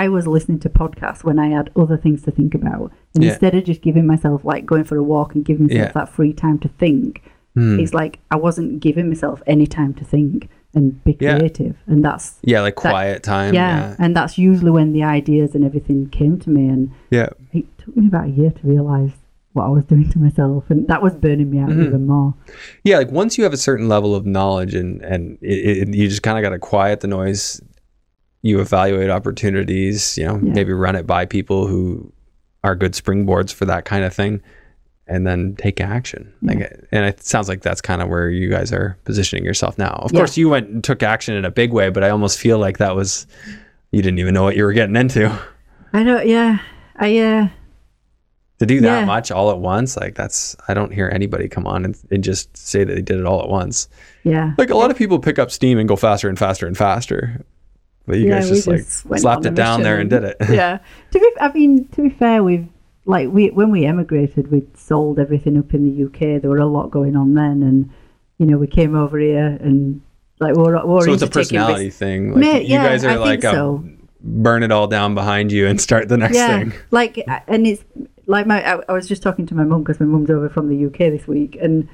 [0.02, 2.87] I was listening to podcasts when I had other things to think about.
[3.14, 3.30] And Yeah.
[3.30, 5.92] instead of just giving myself like going for a walk and giving myself Yeah.
[6.00, 7.22] That free time to think,
[7.57, 11.38] it's like I wasn't giving myself any time to think and be Yeah.
[11.38, 11.76] creative.
[11.87, 13.54] And that's Yeah, like That- quiet time.
[13.54, 13.96] yeah, Yeah.
[14.02, 17.28] and that's usually when the ideas and everything came to me and Yeah.
[17.52, 19.12] it took me about a year to realize
[19.52, 21.83] what I was doing to myself and that was burning me out Mm-hmm.
[21.88, 22.35] even more.
[22.83, 26.09] Yeah, like once you have a certain level of knowledge and and it, it, you
[26.09, 27.61] just kind of got to quiet the noise.
[28.44, 30.16] You evaluate opportunities.
[30.18, 30.52] You know, Yeah.
[30.52, 32.12] maybe run it by people who
[32.62, 34.40] are good springboards for that kind of thing,
[35.07, 36.33] and then take action.
[36.42, 36.61] Like,
[36.92, 39.98] and it sounds like that's kind of where you guys are positioning yourself now.
[40.02, 40.20] Of Yeah.
[40.20, 42.78] course, you went and took action in a big way, but I almost feel like
[42.78, 43.26] that was
[43.92, 45.30] you didn't even know what you were getting into
[45.92, 46.59] I don't yeah.
[46.96, 47.48] I uh
[48.61, 49.04] to do that Yeah.
[49.04, 49.96] much all at once.
[49.96, 53.18] Like that's I don't hear anybody come on and, and just say that they did
[53.20, 53.88] it all at once.
[54.22, 54.52] yeah.
[54.59, 57.42] Like a lot of people pick up steam and go faster and faster and faster.
[58.06, 60.36] But you Yeah, guys we just like slapped it down there and did it.
[60.50, 60.78] yeah.
[61.12, 62.66] To be, I mean, to be fair, we've
[63.06, 66.40] like we when we emigrated, we'd sold everything up in the UK.
[66.42, 67.90] There were a lot going on then, and
[68.38, 70.00] you know, we came over here and
[70.40, 72.32] like we're, we're so it's a personality thing.
[72.32, 73.84] Like May- you yeah, guys are I like a, so.
[74.20, 76.72] burn it all down behind you and start the next Yeah, thing.
[76.90, 77.84] like and it's
[78.26, 80.68] like my I, I was just talking to my mum because my mum's over from
[80.68, 81.88] the UK this week, and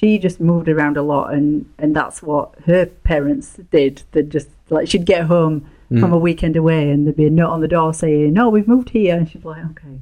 [0.00, 4.02] she just moved around a lot, and and that's what her parents did.
[4.12, 5.98] They just like she'd get home Mm.
[6.00, 8.68] from a weekend away, and there'd be a note on the door saying, "No, we've
[8.68, 9.98] moved here," and she'd be like, "Okay."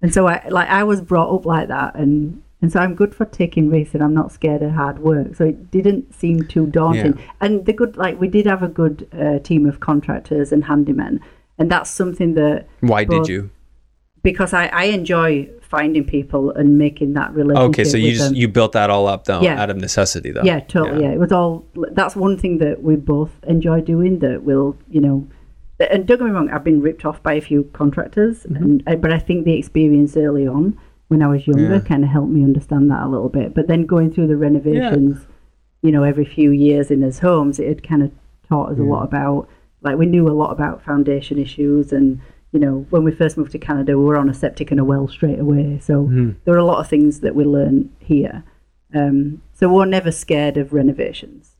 [0.00, 3.12] And so I like I was brought up like that, and and so I'm good
[3.12, 5.34] for taking risks, and I'm not scared of hard work.
[5.34, 7.14] So it didn't seem too daunting.
[7.18, 7.22] Yeah.
[7.40, 11.18] And the good like we did have a good uh, team of contractors and handymen,
[11.58, 13.50] and that's something that Why Well, did you?
[14.22, 17.68] because I, I enjoy finding people and making that relationship.
[17.70, 18.34] Okay, so you just them.
[18.40, 19.60] you built that all up though Yeah.
[19.62, 20.42] out of necessity though.
[20.50, 21.02] yeah, totally.
[21.04, 21.12] Yeah.
[21.16, 21.64] it was all.
[21.98, 24.18] That's one thing that we both enjoy doing.
[24.24, 25.26] That will, you know,
[25.92, 28.80] and don't get me wrong, I've been ripped off by a few contractors, Mm-hmm.
[28.86, 30.64] and but I think the experience early on
[31.08, 31.80] when I was younger Yeah.
[31.90, 33.48] kind of helped me understand that a little bit.
[33.54, 35.26] But then going through the renovations,
[35.82, 38.10] you know, every few years in his homes, it had kind of
[38.48, 39.48] taught us a lot about.
[39.86, 42.20] Like we knew a lot about foundation issues and.
[42.52, 44.84] You know, when we first moved to Canada, we were on a septic and a
[44.84, 45.78] well straight away.
[45.82, 46.30] So Mm-hmm.
[46.44, 48.44] there are a lot of things that we learn here.
[48.94, 51.56] Um, so we're never scared of renovations.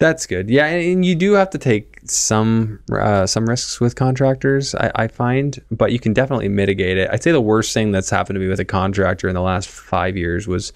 [0.00, 0.48] That's good.
[0.50, 4.74] Yeah, and, and you do have to take some uh, some risks with contractors.
[4.74, 7.08] I, I find, but you can definitely mitigate it.
[7.10, 9.68] I'd say the worst thing that's happened to me with a contractor in the last
[9.68, 10.72] five years was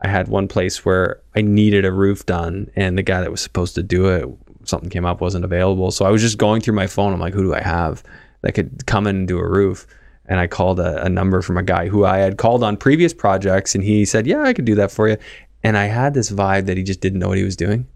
[0.00, 3.40] I had one place where I needed a roof done, and the guy that was
[3.42, 4.24] supposed to do it,
[4.66, 5.90] something came up, wasn't available.
[5.90, 7.12] So I was just going through my phone.
[7.12, 8.02] I'm like, who do I have
[8.44, 9.86] that could come in and do a roof?
[10.26, 13.12] And I called a, a number from a guy who I had called on previous
[13.12, 15.18] projects, and he said, "Yeah, I could do that for you."
[15.64, 17.88] And I had this vibe that he just didn't know what he was doing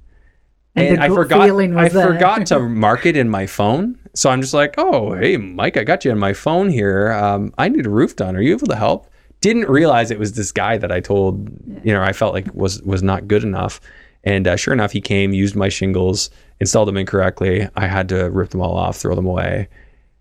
[0.74, 2.06] And and I forgot I there.
[2.14, 3.98] forgot to mark it in my phone.
[4.14, 7.12] So I'm just like, oh, hey, Mike, I got you on my phone here.
[7.12, 8.36] Um, I need a roof done.
[8.36, 9.08] Are you able to help?
[9.40, 11.48] Didn't realize it was this guy that I told,
[11.84, 13.80] you know, I felt like was was not good enough.
[14.24, 16.30] And uh, sure enough, he came, used my shingles,
[16.60, 17.68] installed them incorrectly.
[17.76, 19.68] I had to rip them all off, throw them away.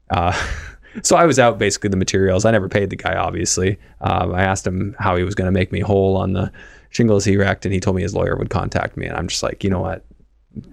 [0.10, 0.34] Uh,
[1.04, 2.46] so I was out basically the materials.
[2.46, 3.78] I never paid the guy, obviously.
[4.02, 6.52] Um, I asked him how he was going to make me whole on the
[6.90, 9.06] shingles he wrecked, and he told me his lawyer would contact me.
[9.08, 10.04] And I'm just like, you know what?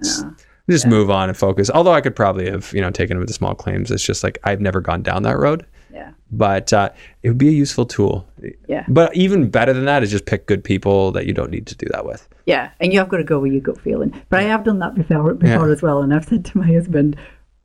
[0.02, 0.24] Just,
[0.70, 1.70] just move on and focus.
[1.70, 3.90] Although I could probably have, you know, taken him with the small claims.
[3.90, 5.66] It's just like I've never gone down that road.
[5.92, 6.12] Yeah.
[6.32, 6.88] But uh,
[7.22, 8.26] it would be a useful tool.
[8.66, 8.84] Yeah.
[8.88, 11.76] But even better than that is just pick good people that you don't need to
[11.76, 12.26] do that with.
[12.46, 12.70] Yeah.
[12.80, 14.18] And you have got to go with your gut feeling.
[14.30, 15.72] But I have done that before before Yeah.
[15.72, 16.00] as well.
[16.02, 17.16] And I've said to my husband,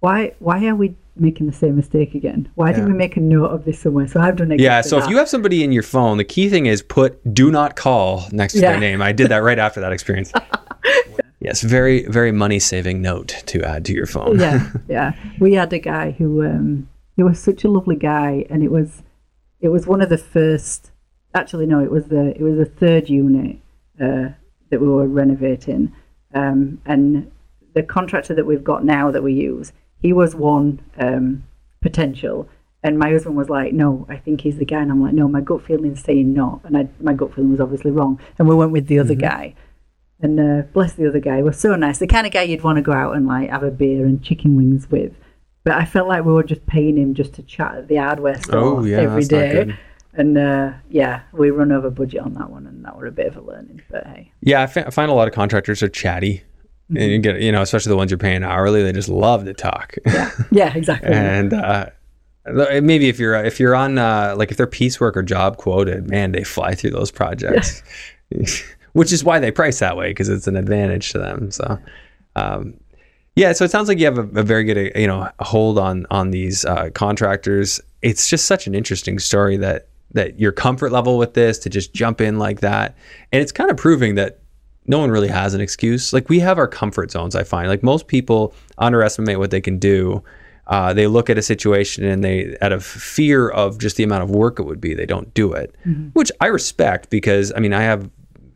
[0.02, 2.50] why why are we making the same mistake again?
[2.56, 4.08] Why didn't we make a note of this somewhere?
[4.08, 4.82] So I've done exactly Yeah.
[4.82, 7.76] So if you have somebody in your phone, the key thing is put "do not
[7.76, 8.72] call" next to Yeah.
[8.72, 9.02] their name.
[9.02, 10.32] I did that right after that experience.
[11.42, 14.40] Yes, very very money saving note to add to your phone.
[14.40, 15.14] yeah, yeah.
[15.40, 19.04] We had a guy who um, he was such a lovely guy, and it was
[19.62, 20.92] it was one of the first.
[21.34, 23.56] Actually, no, it was the it was the third unit
[24.02, 24.30] uh,
[24.70, 25.94] that we were renovating,
[26.34, 27.32] um, and
[27.74, 31.44] the contractor that we've got now that we use, he was one um,
[31.82, 32.48] potential.
[32.82, 35.28] And my husband was like, "No, I think he's the guy." And I'm like, "No,
[35.28, 38.20] my gut feeling's saying no." And I, my gut feeling was obviously wrong.
[38.38, 39.54] And we went with the other guy.
[40.22, 42.00] And uh, bless the other guy, was so nice.
[42.00, 44.22] The kind of guy you'd want to go out and like have a beer and
[44.24, 45.14] chicken wings with.
[45.66, 48.42] But I felt like we were just paying him just to chat at the hardware
[48.42, 49.76] store Oh, yeah, every not day.
[50.14, 53.28] And uh, yeah, we run over budget on that one, and that were a bit
[53.28, 53.82] of a learning.
[53.92, 56.44] But hey, Yeah, I fi- I find a lot of contractors are chatty.
[56.90, 59.54] And you get, you know, especially the ones you're paying hourly, they just love to
[59.54, 59.96] talk.
[60.06, 61.12] yeah, yeah exactly.
[61.12, 61.92] and uh,
[62.46, 66.32] maybe if you're if you're on uh, like if they're piecework or job quoted, man,
[66.32, 67.84] they fly through those projects,
[68.94, 71.52] which is why they price that way because it's an advantage to them.
[71.52, 71.80] So,
[72.36, 72.80] um,
[73.36, 76.06] yeah, so it sounds like you have a, a very good you know hold on
[76.10, 77.80] on these uh, contractors.
[78.02, 81.94] It's just such an interesting story that that your comfort level with this to just
[81.94, 82.98] jump in like that,
[83.32, 84.40] and it's kind of proving that
[84.90, 86.12] no one really has an excuse.
[86.12, 87.36] Like we have our comfort zones.
[87.36, 90.24] I find like most people underestimate what they can do.
[90.66, 94.24] Uh, they look at a situation and they, out of fear of just the amount
[94.24, 96.08] of work it would be, they don't do it, mm-hmm.
[96.10, 98.10] which I respect because I mean I have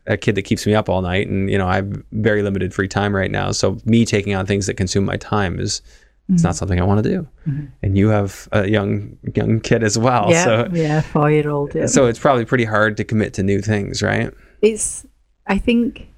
[0.06, 2.74] a kid that keeps me up all night, and you know I have very limited
[2.74, 3.52] free time right now.
[3.52, 5.82] So me taking on things that consume my time is
[6.28, 6.48] it's mm-hmm.
[6.48, 7.28] not something I want to do.
[7.48, 7.66] Mm-hmm.
[7.82, 11.74] And you have a young young kid as well, yeah, so yeah, four year old.
[11.74, 11.86] Yeah.
[11.86, 14.32] so it's probably pretty hard to commit to new things, right?
[14.62, 15.06] it's
[15.46, 16.08] I think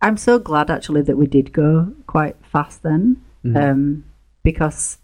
[0.00, 3.22] I'm so glad actually that we did go quite fast then,
[3.56, 4.04] um,
[4.42, 4.98] because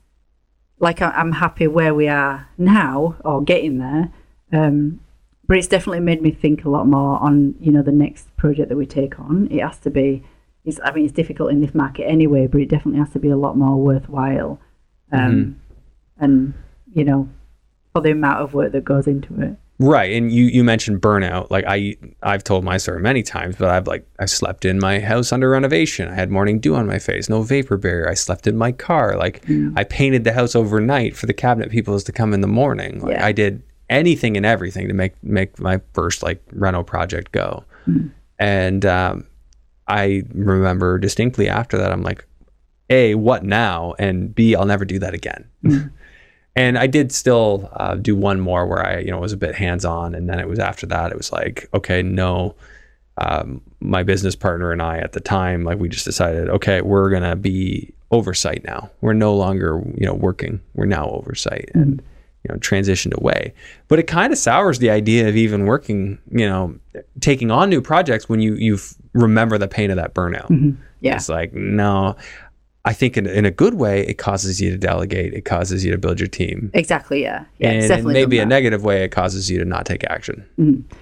[0.78, 4.10] like I- I'm happy where we are now or getting there.
[4.52, 5.00] Um,
[5.46, 8.68] but it's definitely made me think a lot more on you know the next project
[8.70, 9.48] that we take on.
[9.50, 10.22] It has to be.
[10.64, 13.28] It's, I mean, it's difficult in this market anyway, but it definitely has to be
[13.28, 14.58] a lot more worthwhile.
[15.12, 15.56] Um,
[16.18, 16.54] And
[16.94, 17.28] you know,
[17.92, 19.56] for the amount of work that goes into it.
[19.80, 21.50] Right, and you you mentioned burnout.
[21.50, 25.00] Like I I've told my story many times, but I've like I slept in my
[25.00, 26.08] house under renovation.
[26.08, 28.08] I had morning dew on my face, no vapor barrier.
[28.08, 29.16] I slept in my car.
[29.16, 29.72] Like mm.
[29.76, 33.00] I painted the house overnight for the cabinet people to come in the morning.
[33.00, 33.26] Like Yeah.
[33.26, 37.64] I did anything and everything to make make my first like reno project go.
[37.88, 38.12] Mm.
[38.38, 39.26] And um,
[39.88, 42.26] I remember distinctly after that, I'm like,
[42.90, 45.48] a what now, and b I'll never do that again.
[45.64, 45.90] Mm.
[46.56, 49.54] And I did still uh, do one more where I, you know, was a bit
[49.54, 52.54] hands on, and then it was after that it was like, okay, no.
[53.16, 57.10] Um, my business partner and I at the time, like we just decided, okay, we're
[57.10, 58.90] gonna be oversight now.
[59.02, 60.60] We're no longer, you know, working.
[60.74, 62.02] We're now oversight, and
[62.42, 63.54] you know, transitioned away.
[63.88, 66.76] But it kind of sours the idea of even working, you know,
[67.20, 68.78] taking on new projects when you you
[69.12, 70.76] remember the pain of that burnout.
[71.00, 71.16] Yeah.
[71.16, 72.16] It's like, no,
[72.86, 75.32] I think in, in a good way, it causes you to delegate.
[75.32, 76.70] It causes you to build your team.
[76.74, 77.22] Exactly.
[77.22, 77.44] Yeah.
[77.58, 77.70] Yeah.
[77.70, 80.44] and maybe a negative way, it causes you to not take action.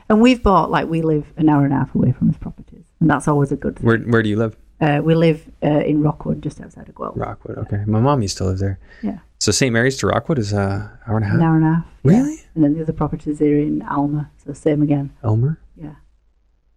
[0.08, 2.84] And we've bought like we live an hour and a half away from his properties,
[3.00, 3.86] and that's always a good thing.
[3.86, 4.56] Where where do you live?
[4.80, 7.16] Uh, we live uh, in Rockwood, just outside of Guelph.
[7.16, 7.56] Rockwood.
[7.58, 8.80] Okay, my mom used to live there.
[9.00, 9.72] Yeah, So St.
[9.72, 11.36] Mary's to Rockwood is a hour and a half.
[11.36, 11.86] an hour and a half.
[12.02, 12.40] Really?
[12.56, 15.12] And then the other properties are in Aylmer, so same again.
[15.24, 15.94] Aylmer, Yeah,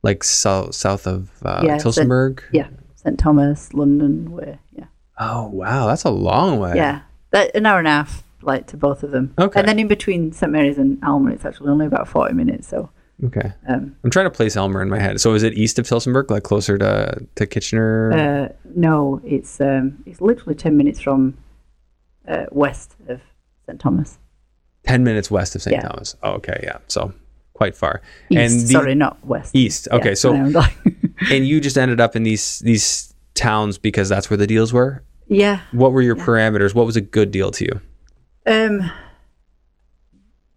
[0.03, 2.41] like south south of uh, Yeah, so- Tillsonburg.
[2.51, 2.67] yeah.
[2.95, 4.85] St Thomas, London, where Yeah,
[5.17, 6.73] Oh wow, that's a long way.
[6.75, 7.01] yeah.
[7.31, 9.33] That an hour and a half, like to both of them.
[9.37, 9.59] Okay.
[9.59, 12.67] And then in between St Mary's and Aylmer, it's actually only about forty minutes.
[12.67, 12.89] So,
[13.25, 13.53] Okay.
[13.67, 15.19] um, I'm trying to place Aylmer in my head.
[15.21, 18.11] So is it east of Tillsonburg, like closer to to Kitchener?
[18.13, 21.37] uh, no, it's um, it's literally ten minutes from
[22.27, 23.21] uh, west of
[23.65, 24.17] St Thomas.
[24.85, 25.73] Ten minutes west of St.
[25.75, 25.81] yeah.
[25.87, 26.15] Thomas.
[26.23, 26.77] Oh, okay, yeah.
[26.87, 27.13] So
[27.53, 28.01] quite far.
[28.29, 29.55] East, and the- sorry, not west.
[29.55, 29.87] East.
[29.91, 30.77] Okay, Yeah, so I know, like-
[31.31, 35.03] and you just ended up in these these towns because that's where the deals were.
[35.27, 35.61] yeah.
[35.71, 36.73] What were your parameters?
[36.73, 37.81] What was a good deal to you?
[38.47, 38.91] Um,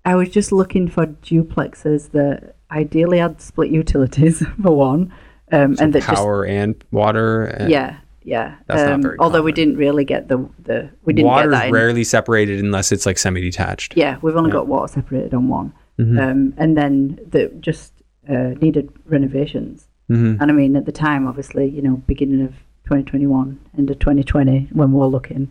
[0.04, 5.12] I was just looking for duplexes that ideally had split utilities for one,
[5.52, 7.44] um, and that just Power and water.
[7.44, 8.56] And yeah, yeah.
[8.66, 11.58] That's not um, very although we didn't really get the the we didn't Water's get
[11.58, 11.66] that.
[11.68, 13.96] In, rarely separated unless it's like semi-detached.
[13.96, 16.18] yeah, we've only got water separated on one, Mm-hmm.
[16.18, 17.92] um, and then that just
[18.28, 19.88] uh, needed renovations.
[20.10, 20.40] Mm-hmm.
[20.40, 22.54] And I mean, at the time, obviously, you know, beginning of
[22.88, 25.50] 2021, end of 2020, when we were looking,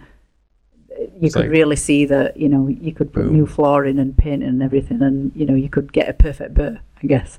[0.89, 3.33] you It's could like- really see that, you know, you could put Boom.
[3.33, 6.79] new flooring and painting and everything, and, you know, you could get a perfect BRRRR,
[7.03, 7.37] I guess.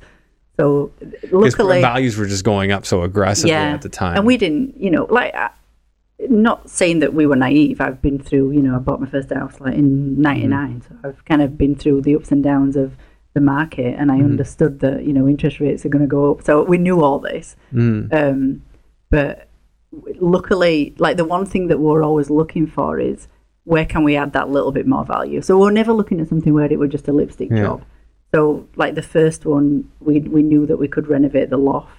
[0.59, 0.91] So,
[1.33, 3.75] luckily, values were just going up so aggressively yeah.
[3.75, 4.17] at the time.
[4.17, 5.51] And we didn't, you know, like, I-
[6.29, 7.81] not saying that we were naive.
[7.81, 11.25] I've been through, you know, I bought my first house like in '99, so I've
[11.25, 12.97] kind of been through the ups and downs of
[13.35, 16.43] the market, and I understood that, you know, interest rates are going to go up.
[16.43, 18.13] So we knew all this, Mm.
[18.13, 18.63] um,
[19.11, 19.48] but
[20.21, 23.29] luckily, like the one thing that we're always looking for is
[23.65, 25.43] where can we add that little bit more value.
[25.43, 27.63] So we're never looking at something where it was just a lipstick Yeah.
[27.63, 27.85] job.
[28.35, 31.98] So like the first one, we we knew that we could renovate the loft.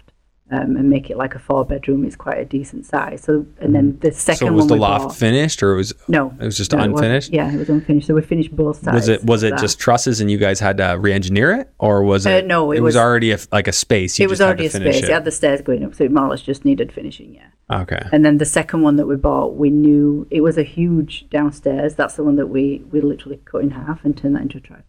[0.51, 3.21] Um, and make it like a four bedroom is quite a decent size.
[3.21, 6.43] So, and then the second So was the loft bought, finished or was no, it
[6.45, 7.31] was just no, unfinished?
[7.31, 8.07] yeah, it was unfinished.
[8.07, 8.95] So we finished both sides.
[8.95, 9.59] was it was it that.
[9.59, 12.79] just trusses and you guys had to re-engineer it or was Uh, it no, it
[12.79, 14.79] was, was- already a, like a space you it was just already a had to
[14.79, 15.09] finish space.
[15.09, 17.35] It had the stairs going up, so it more or less just needed finishing.
[17.35, 17.81] Yeah.
[17.81, 21.29] okay And then the second one that we bought, we knew it was a huge
[21.29, 21.93] downstairs.
[21.93, 24.61] That's the one that we we literally cut in half and turned that into a
[24.61, 24.87] triplex.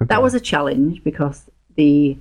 [0.00, 2.16] That was a challenge because the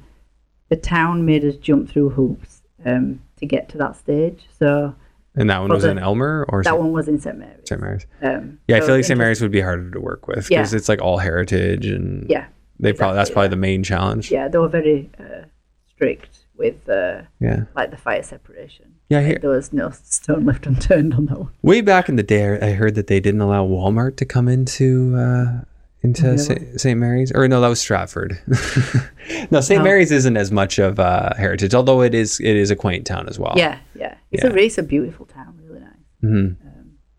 [0.69, 4.45] the town made us jump through hoops um, to get to that stage.
[4.57, 4.95] So
[5.35, 7.67] and that one was the- in Aylmer or that one was in St Mary's.
[7.67, 7.79] St.
[7.81, 9.17] Mary's Um, yeah I feel like St.
[9.17, 10.77] Mary's would be harder to work with because Yeah.
[10.77, 12.45] it's like all heritage and Yeah,
[12.79, 15.43] they probably that's exactly, probably the main challenge yeah, they were very uh,
[15.87, 18.85] strict with uh, yeah like the fire separation.
[19.09, 21.49] Yeah, Like, there was no stone left unturned on that one.
[21.63, 25.15] way back in the day I heard that they didn't allow Walmart to come into
[25.15, 25.61] uh
[26.01, 26.37] into Really?
[26.37, 26.79] St.
[26.81, 26.99] St.
[26.99, 28.39] Mary's or no that was Stratford
[29.51, 29.79] no St.
[29.79, 29.83] No.
[29.83, 33.27] Mary's isn't as much of uh, heritage although it is it is a quaint town
[33.27, 34.49] as well Yeah, yeah, it's Yeah.
[34.51, 35.89] a it's a beautiful town, really nice.
[36.23, 36.55] Mhm.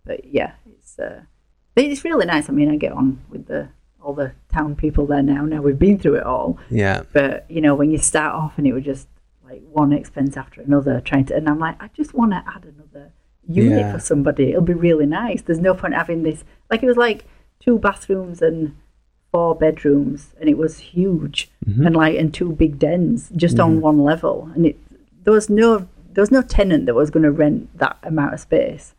[0.04, 1.20] but yeah, it's uh,
[1.76, 2.48] it's really nice.
[2.48, 3.68] I mean, I get on with the
[4.02, 5.44] all the town people there now.
[5.44, 8.66] Now we've been through it all, yeah but you know, when you start off and
[8.66, 9.08] it was just
[9.44, 12.64] like one expense after another, trying to, and I'm like, I just want to add
[12.64, 13.12] another
[13.48, 13.92] unit Yeah.
[13.92, 14.50] for somebody.
[14.50, 15.42] It'll be really nice.
[15.42, 16.44] There's no point having this.
[16.70, 17.24] Like it was like
[17.60, 18.74] two bathrooms and
[19.32, 21.86] four bedrooms, and it was huge, Mm-hmm.
[21.86, 24.76] and like in two big dens just on one level, and it
[25.24, 28.40] there was no there was no tenant that was going to rent that amount of
[28.40, 28.94] space.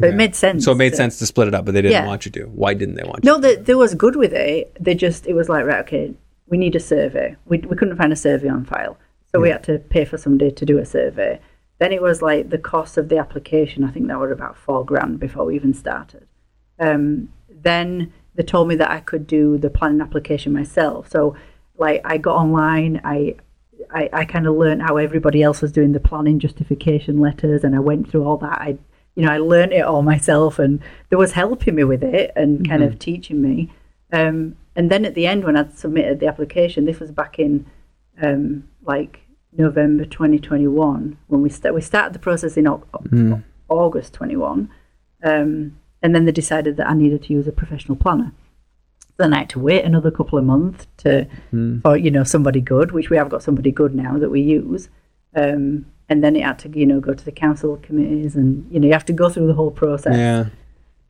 [0.00, 0.64] So it made sense.
[0.64, 2.06] So it made to- sense to split it up, but they didn't Yeah.
[2.06, 2.44] want you to.
[2.46, 3.30] Why didn't they want you?
[3.30, 4.74] No, they, they was good with it.
[4.80, 6.14] They just it was like right, okay,
[6.48, 7.36] we need a survey.
[7.44, 8.96] We we couldn't find a survey on file,
[9.32, 11.40] so we had to pay for somebody to do a survey.
[11.78, 13.84] Then it was like the cost of the application.
[13.84, 16.26] I think that was about four grand before we even started.
[16.78, 17.30] Um,
[17.66, 21.10] then they told me that I could do the planning application myself.
[21.10, 21.36] So
[21.78, 23.36] like I got online, I
[23.90, 27.74] I, I kind of learned how everybody else was doing the planning justification letters, and
[27.76, 28.58] I went through all that.
[28.60, 28.78] I,
[29.14, 32.66] you know, I learned it all myself, and there was helping me with it and
[32.68, 33.70] kind of teaching me.
[34.12, 37.66] Um, and then at the end, when I submitted the application, this was back in
[38.22, 39.20] um, like
[39.52, 43.00] November 2021 when we sta- we started the process in Au- Au-
[43.68, 44.68] August 21,
[45.22, 48.32] um, and then they decided that I needed to use a professional planner.
[49.18, 51.26] Then I had to wait another couple of months to
[51.82, 54.88] for you know somebody good, which we have got somebody good now that we use.
[55.34, 58.78] Um, and then it had to you know go to the council committees, and you
[58.78, 60.16] know you have to go through the whole process.
[60.16, 60.46] Yeah.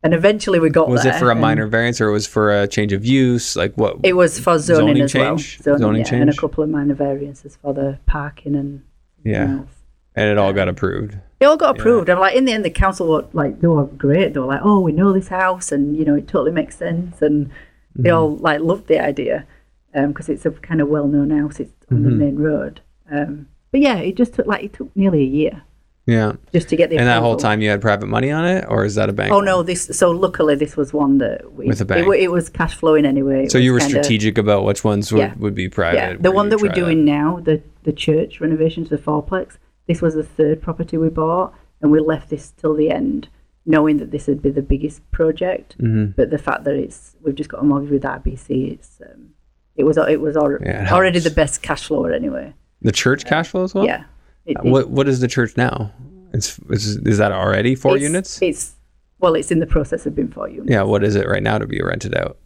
[0.03, 2.67] And eventually we got Was it for a minor variance or it was for a
[2.67, 3.55] change of use?
[3.57, 3.97] Like what?
[4.03, 5.59] It was for zoning, Zoning as change?
[5.65, 5.77] well.
[5.77, 8.83] Zoning yeah, and a couple of minor variances for the parking and
[9.25, 9.57] Yeah.
[9.57, 9.69] else.
[10.15, 11.17] and it all got approved.
[11.39, 12.09] They all got approved.
[12.09, 14.33] I'm like, in the end, the council were like, they were great.
[14.33, 17.21] They were like, oh, we know this house, and you know, it totally makes sense,
[17.21, 17.49] and
[17.95, 18.17] they Mm-hmm.
[18.17, 19.45] all like loved the idea
[19.93, 21.59] because it's a kind of well-known house.
[21.59, 22.19] It's on the Mm-hmm.
[22.19, 22.81] main road.
[23.11, 25.63] Um, but yeah, it just took like it took nearly a year
[26.05, 26.33] Yeah.
[26.53, 26.97] just to get the.
[26.97, 29.31] And that whole time you had private money on it, or is that a bank?
[29.31, 29.45] Oh loan?
[29.45, 29.63] no!
[29.63, 32.05] This so luckily this was one that we With a bank.
[32.07, 33.45] wa- it was cash flowing anyway.
[33.45, 35.33] It So you were kinda- strategic about which ones would, Yeah.
[35.37, 35.97] would be private.
[35.97, 39.57] Yeah, the one that we're doing now, the the church renovations, the fourplex.
[39.87, 43.29] This was the third property we bought, and we left this till the end,
[43.65, 45.77] knowing that this would be the biggest project.
[45.79, 46.15] Mhm.
[46.15, 49.29] But the fact that it's we've just got a mortgage with RBC, it's um,
[49.75, 52.53] it was it was al- Yeah, it already the best cash flow anyway.
[52.81, 53.85] The church cash flow as well.
[53.85, 54.03] yeah.
[54.45, 55.91] It- it- What What is the church now?
[56.33, 58.41] It's is, is that already four it's- units?
[58.41, 58.73] It's
[59.19, 60.69] well, it's in the process of being four units.
[60.69, 60.83] yeah.
[60.83, 62.37] What is it right now to be rented out?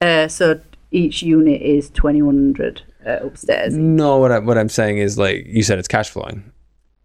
[0.00, 0.58] Uh, so
[0.90, 3.74] each unit is twenty one hundred uh, upstairs.
[3.76, 6.44] No, what I, what I'm saying is like you said, it's cash flowing.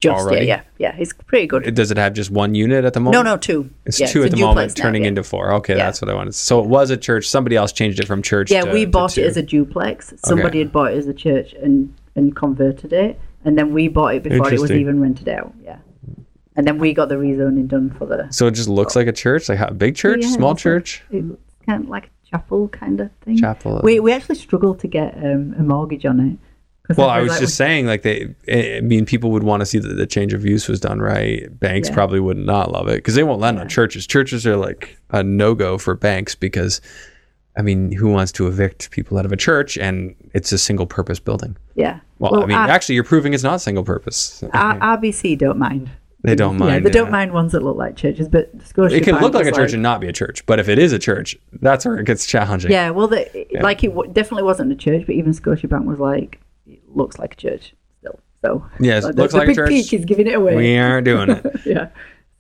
[0.01, 0.47] Just already?
[0.47, 1.01] yeah, yeah, yeah.
[1.01, 1.73] It's pretty good.
[1.75, 3.23] Does it have just one unit at the moment?
[3.23, 3.69] no, no, two.
[3.85, 5.09] It's Yeah, two a at the moment, now, turning yeah.
[5.09, 5.53] into four.
[5.53, 6.33] Okay, that's what I wanted.
[6.35, 7.29] So it was a church.
[7.29, 8.51] Somebody else changed it from church.
[8.51, 10.13] Yeah, to, we bought it as a duplex.
[10.25, 10.59] Somebody Okay.
[10.59, 14.23] had bought it as a church and and converted it, and then we bought it
[14.23, 15.53] before it was even rented out.
[15.63, 15.77] Yeah,
[16.55, 19.13] and then we got the rezoning done for the So it just looks like a
[19.13, 21.27] church, like a big church, small like- church, It's
[21.65, 23.37] kind of like a chapel kind of thing.
[23.37, 23.79] chapel.
[23.83, 26.37] We we actually struggled to get um, a mortgage on it.
[26.97, 29.65] Well, I was like, just saying, like they, eh, I mean, people would want to
[29.65, 31.47] see that the change of use was done right.
[31.59, 31.93] Banks Yeah.
[31.95, 34.05] probably would not love it because they won't lend on churches.
[34.07, 36.81] Churches are like a no go for banks because,
[37.57, 40.85] I mean, who wants to evict people out of a church and it's a single
[40.85, 41.55] purpose building?
[41.75, 41.99] yeah.
[42.19, 44.43] Well, I mean, R- actually, you're proving it's not single purpose.
[44.53, 45.89] RBC don't mind.
[46.23, 46.85] They don't Yeah, mind.
[46.85, 47.11] they don't yeah.
[47.11, 49.73] mind ones that look like churches, but Scotia It can Bank look like a church
[49.73, 52.27] and not be a church, but if it is a church, that's where it gets
[52.27, 52.69] challenging.
[52.69, 56.39] Yeah, well, the, like it w- definitely wasn't a church, but even Scotiabank was like,
[56.95, 58.19] looks like a church still.
[58.43, 59.69] So Yeah, it like, the, looks the like a big church.
[59.69, 60.55] peak is giving it away.
[60.55, 61.45] We aren't doing it.
[61.65, 61.89] yeah.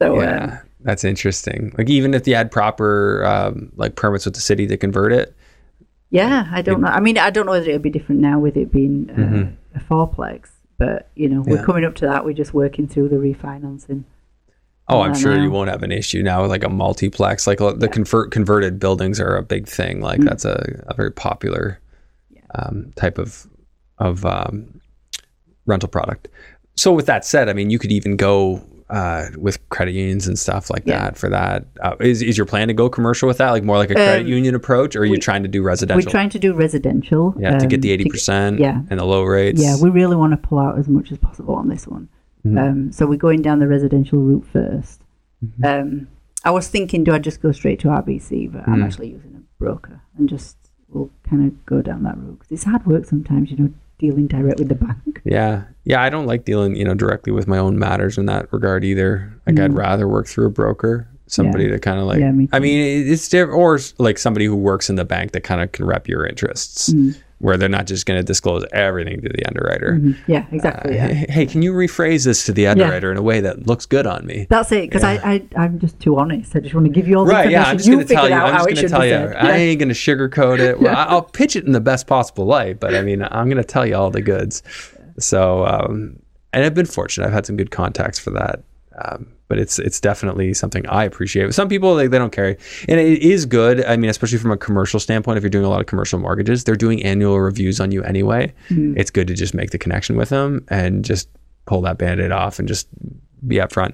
[0.01, 1.73] So um, yeah, that's interesting.
[1.77, 5.35] Like even if you had proper um, like permits with the city to convert it.
[6.09, 6.87] yeah, I don't know.
[6.87, 9.55] I mean, I don't know whether it'll be different now with it being uh, Mhm.
[9.75, 11.63] a fourplex, but you know, we're Yeah.
[11.65, 12.25] coming up to that.
[12.25, 14.03] We're just working through the refinancing.
[14.87, 17.45] Oh, I'm Yeah, sure you won't have an issue now with like a multiplex.
[17.47, 20.01] Like uh, the convert converted buildings are a big thing.
[20.01, 21.79] Like that's a, a very popular
[22.55, 23.47] um, type of
[24.01, 24.81] of um,
[25.65, 26.27] rental product.
[26.75, 30.37] So with that said, I mean, you could even go uh, with credit unions and
[30.37, 30.99] stuff like Yeah.
[30.99, 31.65] that for that.
[31.81, 34.23] Uh, is is your plan to go commercial with that, like more like a credit
[34.23, 36.05] Um, union approach, or are you trying to do residential?
[36.05, 37.33] We're trying to do residential.
[37.39, 38.81] yeah, to get um, the eighty percent yeah.
[38.89, 39.61] and the low rates.
[39.63, 42.09] Yeah, we really want to pull out as much as possible on this one.
[42.45, 42.57] Mhm.
[42.59, 44.97] Um, so we're going down the residential route 1st
[45.45, 45.65] Mm-hmm.
[45.65, 46.07] Um,
[46.43, 48.51] I was thinking, do I just go straight to RBC?
[48.51, 48.85] But I'm Mm.
[48.85, 50.55] actually using a broker and just
[50.89, 53.69] we'll kind of go down that route 'Cause it's hard work sometimes, you know,
[54.01, 55.21] dealing direct with the bank.
[55.23, 55.63] Yeah.
[55.85, 56.01] Yeah.
[56.01, 59.31] I don't like dealing, you know, directly with my own matters in that regard either.
[59.47, 59.77] Like I'd Mm.
[59.77, 63.29] rather work through a broker, somebody to kind of like, Yeah, me I mean, it's
[63.29, 66.25] different, or like somebody who works in the bank that kind of can rep your
[66.25, 67.15] interests Mm.
[67.41, 69.93] Where they're not just going to disclose everything to the underwriter.
[69.99, 70.15] Mhm.
[70.27, 70.91] Yeah, exactly.
[70.91, 71.13] Uh, yeah.
[71.13, 74.05] hey, hey, can you rephrase this to the underwriter in a way that looks good
[74.05, 74.47] on me?
[74.49, 76.55] That's it, because I, I, I'm just too honest.
[76.55, 77.71] I just want to give you all the Right, yeah, information.
[77.71, 78.35] I'm just you gonna tell you.
[78.35, 79.15] I'm how just gonna should tell you.
[79.35, 80.79] I ain't gonna sugarcoat it.
[80.79, 83.85] Well, I'll pitch it in the best possible light, but I mean, I'm gonna tell
[83.85, 84.61] you all the goods.
[85.19, 86.19] So, um,
[86.53, 87.25] and I've been fortunate.
[87.27, 88.63] I've had some good contacts for that.
[89.03, 91.53] Um, but it's it's definitely something I appreciate.
[91.53, 92.55] Some people they, they don't carry,
[92.87, 93.83] and it is good.
[93.83, 96.63] I mean, especially from a commercial standpoint, if you're doing a lot of commercial mortgages,
[96.63, 98.53] they're doing annual reviews on you anyway.
[98.69, 98.97] Mm-hmm.
[98.97, 101.27] It's good to just make the connection with them and just
[101.65, 102.87] pull that band-aid off and just
[103.45, 103.93] be upfront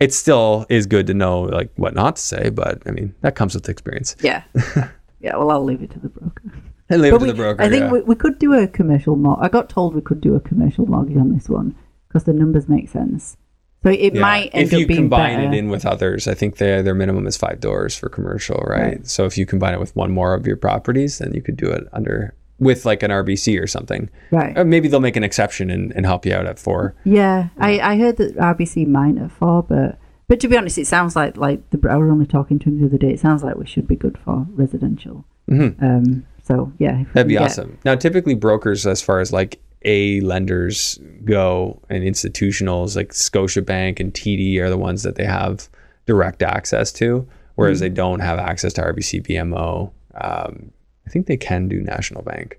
[0.00, 3.34] it still is good to know like what not to say, but I mean that
[3.34, 4.16] comes with experience.
[4.20, 4.42] Yeah.
[5.20, 6.52] yeah, well, I'll leave it to the broker.
[6.90, 7.62] And leave it to we, the broker.
[7.62, 7.92] I think yeah.
[7.92, 10.86] we, we could do a commercial mor I got told we could do a commercial
[10.86, 11.74] mortgage on this one
[12.06, 13.36] because the numbers make sense.
[13.84, 14.20] So it Yeah.
[14.20, 15.52] might end if up you being combine better.
[15.52, 19.06] it in with others, I think their their minimum is five doors for commercial, right?
[19.06, 21.68] So if you combine it with one more of your properties, then you could do
[21.70, 24.10] it under with like an RBC or something.
[24.32, 24.58] right.
[24.58, 26.96] Or maybe they'll make an exception and, and help you out at four.
[27.04, 30.86] Yeah, I, I heard that RBC might at four, but but to be honest, it
[30.88, 33.10] sounds like like the I was only talking to him the other day.
[33.12, 35.24] It sounds like we should be good for residential.
[35.48, 35.80] Mhm.
[35.82, 37.78] Um, so yeah, That'd be awesome.
[37.84, 44.12] Now, typically brokers, as far as like A lenders go and institutionals like Scotiabank and
[44.12, 45.68] TD are the ones that they have
[46.06, 47.84] direct access to, whereas Mm-hmm.
[47.84, 49.90] they don't have access to RBC BMO.
[50.20, 50.72] Um,
[51.06, 52.58] I think they can do National Bank.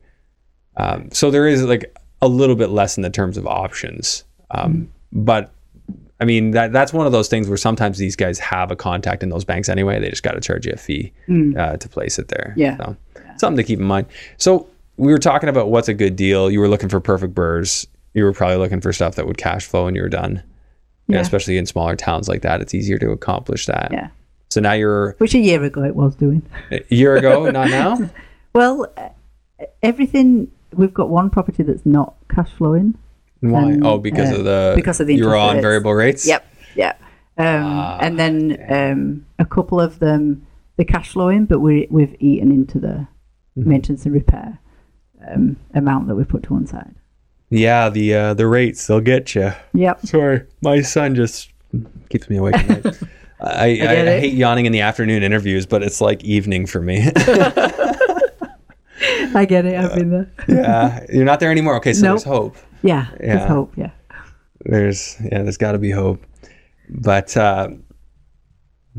[0.77, 4.23] Um, so there is like a little bit less in the terms of options.
[4.51, 4.85] Um, Mm-hmm.
[5.25, 5.51] But
[6.21, 9.23] I mean, that that's one of those things where sometimes these guys have a contact
[9.23, 9.99] in those banks anyway.
[9.99, 11.11] They just got to charge you a fee
[11.57, 12.53] uh, to place it there.
[12.55, 12.59] Mm.
[12.59, 12.77] Yeah.
[12.77, 12.97] So,
[13.37, 14.05] something to keep in mind.
[14.37, 14.67] So
[14.99, 16.51] we were talking about what's a good deal.
[16.51, 17.87] You were looking for perfect BRRRRs.
[18.13, 20.43] You were probably looking for stuff that would cash flow when you were done.
[21.07, 21.19] Yeah.
[21.19, 23.89] Especially in smaller towns like that, it's easier to accomplish that.
[23.91, 24.09] Yeah,
[24.49, 26.43] So now you're which a year ago it was doing.
[26.71, 27.97] a year ago, not now.
[28.53, 29.09] Well, uh,
[29.83, 32.97] everything we've got one property that's not cash flowing.
[33.41, 33.73] Why?
[33.73, 35.63] Um, oh, because uh, of the because of the you were interest on rates.
[35.63, 36.27] variable rates.
[36.27, 36.93] Yep, yeah.
[37.37, 40.45] Um, Ah, and then um, a couple of them
[40.77, 43.07] the cash flowing, but we we've eaten into the
[43.57, 43.69] Mm-hmm.
[43.69, 44.59] maintenance and repair
[45.27, 46.93] um, amount that we put to one side.
[47.49, 49.51] Yeah, the uh, the rates they'll get you.
[49.73, 50.05] Yep.
[50.05, 51.51] Sorry, my son just
[52.09, 52.99] keeps me awake at night.
[53.41, 56.81] I, I, get I hate yawning in the afternoon interviews, but it's like evening for
[56.81, 57.09] me.
[59.33, 59.75] I get it.
[59.75, 60.31] I've been there.
[60.47, 61.75] yeah, you're not there anymore.
[61.77, 62.11] Okay, so Nope.
[62.15, 62.57] there's hope.
[62.83, 63.35] Yeah, Yeah.
[63.37, 63.73] there's hope.
[63.77, 63.91] Yeah.
[64.65, 66.25] There's yeah, there's got to be hope.
[66.89, 67.69] But uh,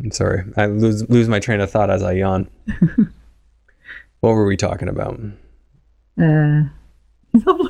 [0.03, 2.49] I'm sorry, I lose lose my train of thought as I yawn.
[4.21, 5.21] what were we talking about?
[6.21, 6.63] Uh,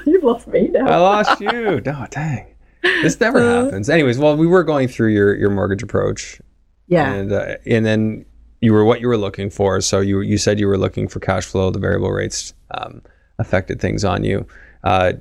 [0.06, 0.86] you've lost me now.
[0.86, 1.82] I lost you.
[1.86, 2.46] Oh dang,
[2.82, 3.88] this never happens.
[3.88, 6.40] Anyways, well, we were going through your your mortgage approach,
[6.88, 7.12] yeah.
[7.12, 8.24] and uh, and then
[8.60, 9.80] you were what you were looking for.
[9.80, 11.70] So you you said you were looking for cash flow.
[11.70, 13.02] The variable rates um,
[13.38, 14.46] affected things on you.
[14.84, 15.12] Uh,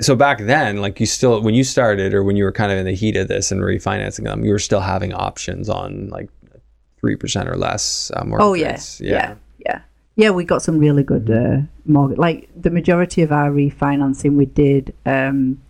[0.00, 2.78] so back then, like you still when you started or when you were kind of
[2.78, 6.30] in the heat of this and refinancing them, you were still having options on like
[7.00, 9.00] three percent or less uh, mortgage Oh yeah, rates.
[9.00, 9.34] yeah, yeah,
[10.16, 10.30] yeah.
[10.30, 12.18] We got some really good uh, mortgage.
[12.18, 15.62] Like the majority of our refinancing we did um,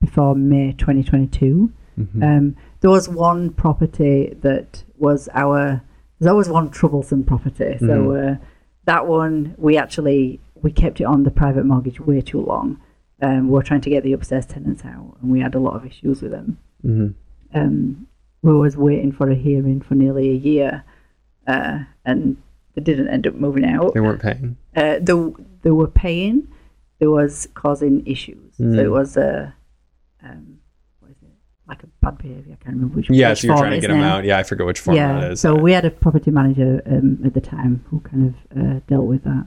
[0.00, 1.72] before May 2022.
[1.98, 2.22] Mm-hmm.
[2.22, 5.82] Um, there was one property that was our.
[6.18, 7.76] There's always one troublesome property.
[7.78, 8.32] So Mm-hmm.
[8.34, 8.46] uh,
[8.84, 12.80] that one we actually we kept it on the private mortgage way too long.
[13.20, 15.76] Um, we were trying to get the upstairs tenants out, and we had a lot
[15.76, 16.58] of issues with them.
[16.84, 17.14] Mhm.
[17.54, 18.06] Um,
[18.42, 20.82] we was waiting for a hearing for nearly a year,
[21.46, 22.36] uh, and
[22.74, 23.94] they didn't end up moving out.
[23.94, 24.56] They weren't paying.
[24.74, 26.48] Uh, they, they were paying.
[26.98, 28.56] there was causing issues.
[28.56, 28.78] So Mm.
[28.78, 29.54] it was a,
[30.22, 30.58] um,
[31.00, 31.30] what is it?
[31.66, 32.52] Like a bad behaviour.
[32.60, 33.10] I can't remember which.
[33.10, 34.18] Yeah, which so you're trying to get them now.
[34.18, 34.24] out.
[34.24, 35.20] Yeah, I forget which form yeah.
[35.20, 35.40] that is.
[35.40, 39.06] So we had a property manager um, at the time who kind of uh, dealt
[39.06, 39.46] with that.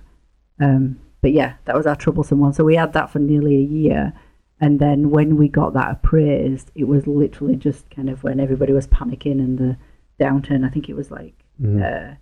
[0.59, 2.53] Um, but yeah, that was our troublesome one.
[2.53, 4.13] So we had that for nearly a year.
[4.59, 8.73] And then when we got that appraised, it was literally just kind of when everybody
[8.73, 9.77] was panicking and the
[10.19, 10.65] downturn.
[10.65, 11.81] I think it was like Mhm.
[11.81, 12.15] uh,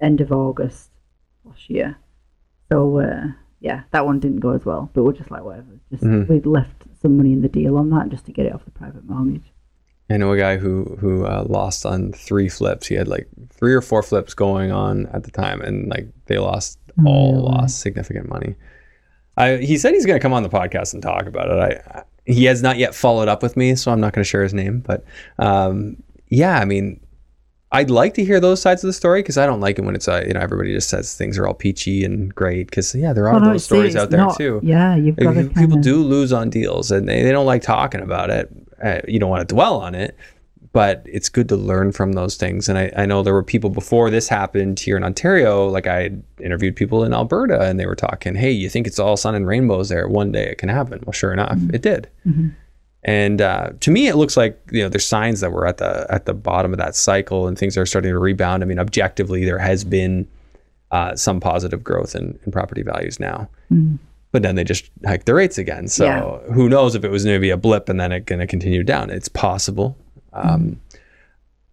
[0.00, 0.90] end of August
[1.44, 1.96] last year.
[2.72, 3.26] So uh,
[3.60, 4.90] yeah, that one didn't go as well.
[4.92, 5.78] But we're just like whatever.
[5.90, 6.28] Just Mhm.
[6.28, 8.70] we'd left some money in the deal on that just to get it off the
[8.70, 9.52] private mortgage.
[10.10, 12.86] I know a guy who who uh, lost on three flips.
[12.86, 16.38] He had like three or four flips going on at the time, and like they
[16.38, 17.42] lost all Really?
[17.44, 18.54] lost significant money.
[19.36, 21.58] I, he said he's going to come on the podcast and talk about it.
[21.58, 24.28] I, I he has not yet followed up with me, so I'm not going to
[24.28, 24.80] share his name.
[24.80, 25.04] But
[25.38, 27.00] um, yeah, I mean,
[27.76, 29.94] I'd like to hear those sides of the story because I don't like it when
[29.94, 33.12] it's uh, you know everybody just says things are all peachy and great because yeah,
[33.12, 34.60] there are no, those stories out there Not- too.
[34.62, 38.00] Yeah, you've got If people do lose on deals and they, they don't like talking
[38.00, 38.50] about it
[38.82, 40.16] uh, you don't want to dwell on it
[40.72, 43.70] but it's good to learn from those things and I, I know there were people
[43.70, 46.10] before this happened here in ontario like i
[46.40, 49.46] interviewed people in alberta and they were talking hey you think it's all sun and
[49.46, 50.06] rainbows there?
[50.08, 51.02] One day it can happen.
[51.06, 52.08] Well sure enough it did
[53.06, 56.06] and uh, to me it looks like you know there's signs that we're at the
[56.10, 59.44] at the bottom of that cycle and things are starting to rebound i mean objectively
[59.44, 60.26] there has been
[60.90, 63.48] uh, some positive growth in, in property values now
[64.32, 65.88] but then they just hike the rates again.
[65.88, 66.52] So Yeah.
[66.52, 69.08] who knows if it was maybe a blip and then it going to continue down?
[69.08, 69.96] It's possible.
[70.34, 70.78] Um,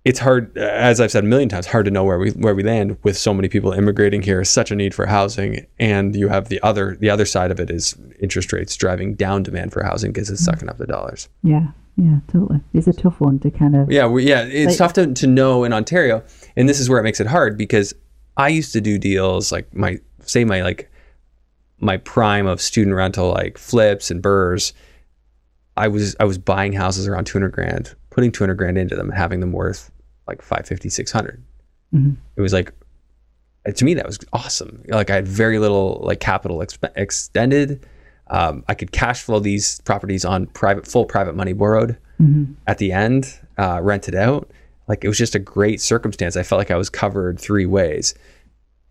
[0.05, 2.61] It's hard, as I've said a million times, hard to know where we where we
[2.63, 4.43] land with so many people immigrating here.
[4.43, 7.69] Such a need for housing, and you have the other the other side of it
[7.69, 11.29] is interest rates driving down demand for housing because it's sucking up the dollars.
[11.41, 12.59] yeah, yeah, totally.
[12.73, 13.89] It's a tough one to kind of.
[13.89, 16.21] Yeah, we, yeah, it's Like- tough to, to know in Ontario,
[16.57, 17.93] and this is where it makes it hard because
[18.35, 20.91] I used to do deals like my say my like
[21.79, 24.73] my prime of student rental like flips and BRRRRs.
[25.77, 29.39] I was I was buying houses around 200 grand, putting 200 grand into them having
[29.39, 29.89] them worth
[30.27, 31.43] like 550, 600.
[31.93, 32.15] Mhm.
[32.35, 32.71] It was like
[33.75, 34.83] to me that was awesome.
[34.87, 37.85] Like I had very little like capital exp- extended.
[38.27, 42.55] Um, I could cash flow these properties on private full private money borrowed Mhm.
[42.67, 44.51] at the end, uh, rented out.
[44.87, 46.35] Like it was just a great circumstance.
[46.35, 48.13] I felt like I was covered three ways.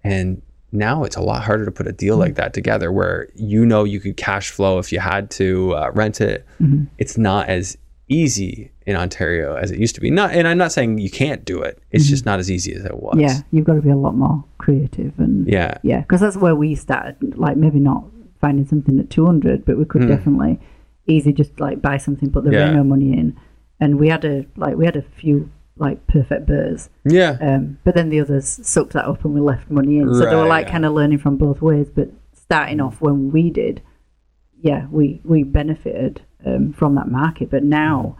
[0.04, 0.40] And
[0.72, 3.84] now it's a lot harder to put a deal like that together where you know
[3.84, 6.46] you could cash flow if you had to uh, rent it.
[6.60, 6.86] Mhm.
[6.96, 7.76] It's not as
[8.08, 10.10] easy in Ontario as it used to be.
[10.10, 11.78] Not, and I'm not saying you can't do it.
[11.90, 13.16] It's just not as easy as it was.
[13.18, 15.78] Yeah, you've got to be a lot more creative and Yeah.
[15.82, 17.36] yeah, because that's where we started.
[17.38, 18.04] Like maybe not
[18.40, 20.08] finding something at two hundred, but we could Hmm.
[20.08, 20.58] definitely
[21.06, 22.68] easy just like buy something, put the Yeah.
[22.70, 23.36] reno money in,
[23.80, 27.38] and we had a like we had a few like perfect BRRRRs, Yeah.
[27.40, 30.12] um, but then the others sucked that up and we left money in.
[30.14, 30.72] So they were like yeah.
[30.72, 31.88] kind of learning from both ways.
[31.88, 33.80] But starting off when we did,
[34.60, 37.50] yeah, we we benefited um, from that market.
[37.50, 38.16] But now,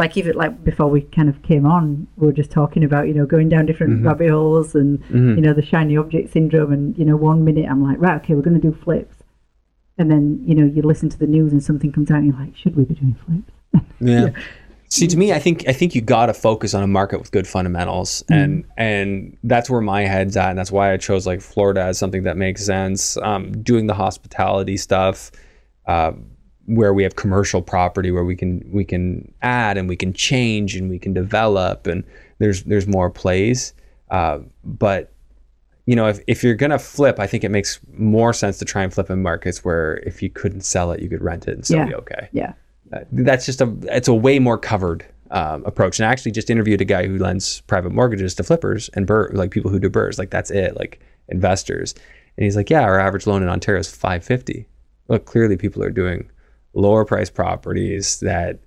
[0.00, 3.14] like even like before we kind of came on, we were just talking about you
[3.14, 4.06] know going down different Mm-hmm.
[4.08, 5.36] rabbit holes and Mhm.
[5.36, 6.72] you know the shiny object syndrome.
[6.72, 9.16] And you know one minute I'm like right, okay, we're going to do flips,
[9.98, 12.40] and then you know you listen to the news and something comes out and you're
[12.44, 13.86] like, should we be doing flips?
[14.00, 14.30] Yeah.
[14.88, 17.30] See, to me, I think I think you got to focus on a market with
[17.30, 21.40] good fundamentals, and and that's where my head's at, and that's why I chose like
[21.40, 23.16] Florida as something that makes sense.
[23.18, 25.30] Um, doing the hospitality stuff,
[25.86, 26.10] uh,
[26.74, 30.76] where we have commercial property, where we can we can add and we can change
[30.76, 32.04] and we can develop, and
[32.38, 33.74] there's there's more plays.
[34.10, 35.12] Uh, but
[35.86, 38.82] you know, if, if you're gonna flip, I think it makes more sense to try
[38.82, 41.64] and flip in markets where if you couldn't sell it, you could rent it and
[41.64, 41.86] still Yeah.
[41.86, 42.52] be okay Yeah,
[42.92, 45.98] uh, that's just a it's a way more covered um, approach.
[45.98, 49.30] And I actually just interviewed a guy who lends private mortgages to flippers and bur-
[49.32, 50.18] like people who do BRRRRs.
[50.18, 51.94] Like that's it, like investors.
[52.36, 54.66] And he's like, yeah, our average loan in Ontario is five fifty.
[55.08, 56.30] Look, clearly people are doing
[56.74, 58.58] lower price properties that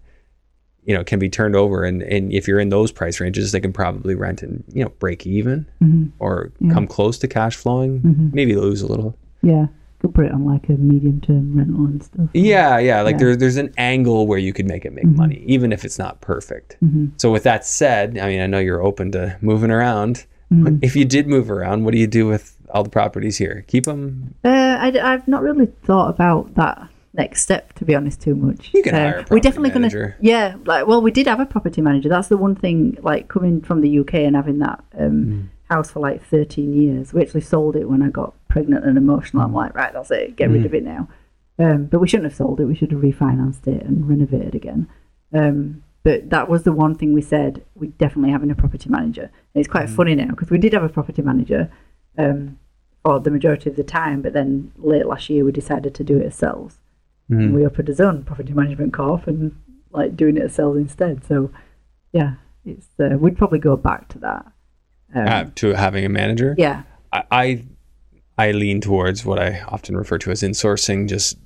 [0.86, 3.60] you know can be turned over, and and if you're in those price ranges, they
[3.62, 6.12] can probably rent and you know break even Mhm.
[6.20, 8.34] or come close to cash flowing, Mhm.
[8.34, 9.16] maybe lose a little.
[9.42, 9.68] yeah.
[10.14, 12.30] Put it on like a medium term rental and stuff.
[12.34, 13.02] Yeah, yeah.
[13.04, 13.20] Like Yeah.
[13.20, 16.20] there, there's an angle where you could make it make money, even if it's not
[16.20, 16.76] perfect.
[16.84, 17.12] Mhm.
[17.16, 20.26] So with that said, I mean, I know you're open to moving around.
[20.54, 20.80] Mhm.
[20.82, 23.64] If you did move around, what do you do with all the properties here?
[23.68, 24.34] Keep them.
[24.44, 28.36] Uh, I, I, have not really thought about that next step, to be honest, too
[28.36, 28.72] much.
[28.74, 30.00] You can Uh, hire a we're definitely manager.
[30.00, 30.56] gonna, yeah.
[30.66, 32.10] Like, well, we did have a property manager.
[32.10, 32.98] That's the one thing.
[33.02, 35.44] Like coming from the UK and having that um, Mm.
[35.70, 37.14] house for like 13 years.
[37.14, 39.44] We actually sold it when I got pregnant and emotional.
[39.44, 40.36] I'm like, right, that's it.
[40.36, 40.54] Get Mm.
[40.54, 41.08] rid of it now.
[41.60, 42.66] Um, but we shouldn't have sold it.
[42.66, 44.88] We should have refinanced it and renovated again.
[45.32, 49.30] Um, but that was the one thing we said we definitely having a property manager.
[49.54, 51.72] And it's quite funny now because we did have a property manager
[52.18, 52.58] um,
[53.06, 54.22] or the majority of the time.
[54.24, 56.80] But then late last year, we decided to do it ourselves.
[57.32, 57.42] Mm-hmm.
[57.42, 59.56] And we opened a own property management corp and
[59.92, 61.26] like doing it ourselves instead.
[61.26, 61.52] So
[62.12, 64.46] yeah, it's uh, we'd probably go back to that.
[65.16, 66.56] Um, Uh, to having a manager.
[66.58, 67.66] yeah, I, I
[68.38, 71.08] I lean towards what I often refer to as insourcing.
[71.08, 71.38] Just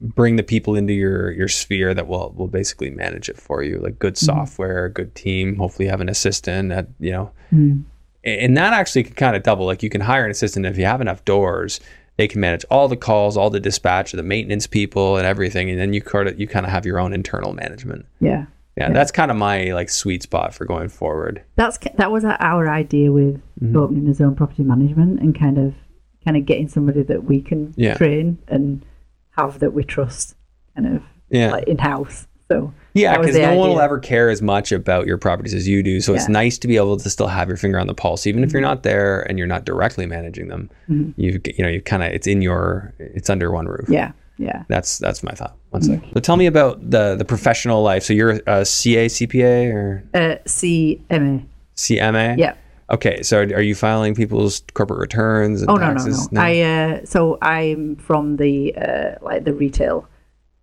[0.00, 3.78] bring the people into your your sphere that will will basically manage it for you,
[3.78, 5.56] like good software, good team.
[5.56, 6.68] Hopefully, you have an assistant.
[6.70, 7.84] That you know, Mm.
[8.24, 9.66] and that actually can kind of double.
[9.66, 11.80] Like you can hire an assistant if you have enough doors.
[12.16, 15.68] They can manage all the calls, all the dispatch, the maintenance people, and everything.
[15.70, 18.06] And then you kind of you kind of have your own internal management.
[18.20, 18.46] yeah.
[18.78, 21.42] Yeah, that's kind of my like sweet spot for going forward.
[21.56, 23.74] That's that was our idea with Mm-hmm.
[23.74, 25.72] opening his own property management and kind of
[26.26, 27.94] kind of getting somebody that we can Yeah.
[27.94, 28.84] train and
[29.30, 30.34] have that we trust,
[30.74, 31.52] kind of Yeah.
[31.52, 32.26] like in house.
[32.52, 35.82] So Yeah, because no one will ever care as much about your properties as you
[35.82, 36.00] do.
[36.00, 38.42] So it's nice to be able to still have your finger on the pulse, even
[38.42, 40.70] if you're not there and you're not directly managing them.
[40.88, 41.20] Mm-hmm.
[41.20, 43.88] You you know you kind of it's in your it's under one roof.
[43.88, 44.62] yeah, yeah.
[44.68, 45.56] That's that's my thought.
[45.70, 46.00] One sec.
[46.14, 48.02] So tell me about the the professional life.
[48.02, 51.44] So you're a CA, CPA, or Uh, CMA.
[51.76, 52.38] CMA?
[52.38, 52.54] Yeah.
[52.90, 53.22] Okay.
[53.22, 56.32] So are you filing people's corporate returns and Oh no, no, taxes?
[56.32, 56.40] no.
[56.40, 60.08] I uh, so I'm from the uh, like the retail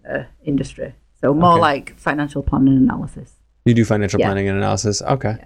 [0.09, 0.95] uh, industry.
[1.24, 1.61] So more Okay.
[1.61, 3.36] like financial planning and analysis.
[3.65, 4.28] you do financial Yeah.
[4.28, 5.01] planning and analysis.
[5.01, 5.38] Okay.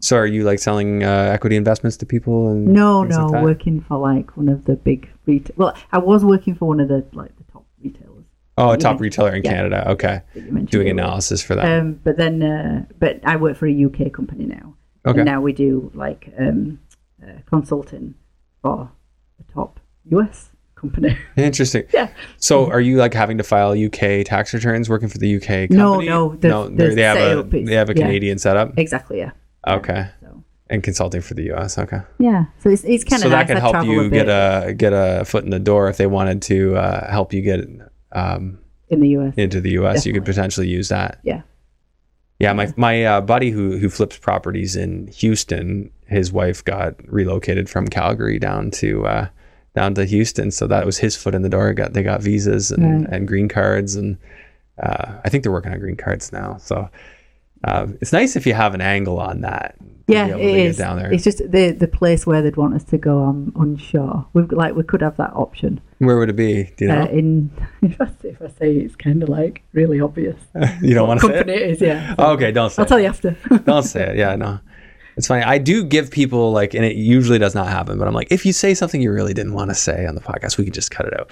[0.00, 3.80] So are you like selling uh, equity investments to people and No, no, like working
[3.80, 5.54] for like one of the big retail.
[5.56, 8.24] Well, I was working for one of the like the top retailers
[8.58, 9.52] Oh, a top retailer in yeah.
[9.54, 9.90] Canada.
[9.92, 10.20] Okay.
[10.34, 10.70] that you mentioned.
[10.70, 11.64] Doing analysis for that.
[11.80, 14.74] Um, but then, uh, but I work for a UK company now.
[15.06, 15.20] Okay.
[15.20, 16.78] And now we do like um,
[17.22, 18.14] uh, consulting
[18.62, 18.90] for
[19.38, 21.16] the top US company.
[21.36, 21.84] Interesting.
[21.92, 22.08] yeah.
[22.36, 25.92] So, are you like having to file UK tax returns working for the UK No,
[25.94, 26.08] company?
[26.08, 26.68] no, the- no.
[26.68, 28.02] the they have a they have a yeah.
[28.06, 28.78] Canadian setup.
[28.78, 29.18] Exactly.
[29.18, 29.32] Yeah.
[29.66, 31.76] Okay, So and consulting for the US.
[31.78, 32.44] Okay, yeah.
[32.60, 34.92] So it's it's kind so of that could I help you a get a get
[34.92, 37.60] a foot in the door if they wanted to uh, help you get
[38.12, 38.58] um,
[38.88, 39.34] in the US.
[39.36, 40.06] into the US.
[40.06, 41.18] You could potentially use that.
[41.24, 41.42] Yeah.
[42.38, 47.70] Yeah, my my uh, buddy who who flips properties in Houston, his wife got relocated
[47.70, 49.28] from Calgary down to uh,
[49.76, 51.72] down to Houston, so that was his foot in the door.
[51.74, 53.12] Got they got visas and, Right.
[53.12, 54.16] and green cards, and
[54.82, 56.56] uh, I think they're working on green cards now.
[56.56, 56.88] So
[57.62, 59.76] uh, it's nice if you have an angle on that.
[60.08, 60.76] Yeah, it is.
[60.76, 61.12] down there.
[61.12, 64.26] It's just the the place where they'd want us to go on onshore.
[64.34, 65.80] We've like we could have that option.
[65.98, 66.72] Where would it be?
[66.76, 67.02] Do you know?
[67.02, 67.50] Uh, in
[67.82, 70.36] if I say, if I say it's kind of like really obvious.
[70.80, 71.48] you don't want to say it?
[71.50, 72.14] it is, yeah.
[72.18, 72.80] Oh, okay, don't say.
[72.82, 72.88] I'll it.
[72.88, 73.36] tell you after.
[73.64, 74.16] Don't say it.
[74.16, 74.60] Yeah, no.
[75.16, 75.42] It's funny.
[75.42, 78.44] I do give people like, and it usually does not happen, but I'm like, if
[78.44, 80.90] you say something you really didn't want to say on the podcast, we can just
[80.90, 81.30] cut it out.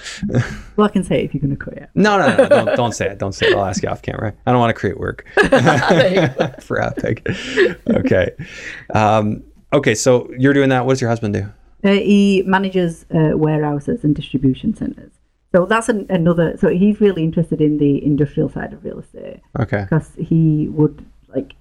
[0.77, 1.91] well, I can say it if you're going to cut it.
[1.95, 3.19] No, no, no, don't, don't say it.
[3.19, 3.55] Don't say it.
[3.55, 4.33] I'll ask you off camera.
[4.47, 5.27] I don't want to create work
[6.61, 7.27] for Epic.
[7.91, 8.31] Okay.
[8.95, 9.95] Um, okay.
[9.95, 10.87] So you're doing that.
[10.87, 11.53] What does your husband do?
[11.85, 15.13] Uh, he manages uh, warehouses and distribution centres.
[15.55, 16.57] So that's an, another.
[16.57, 19.83] So he's really interested in the industrial side of real estate Okay.
[19.83, 21.05] because he would
[21.35, 21.53] like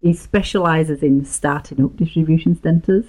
[0.00, 3.06] he specialises in starting up distribution centres.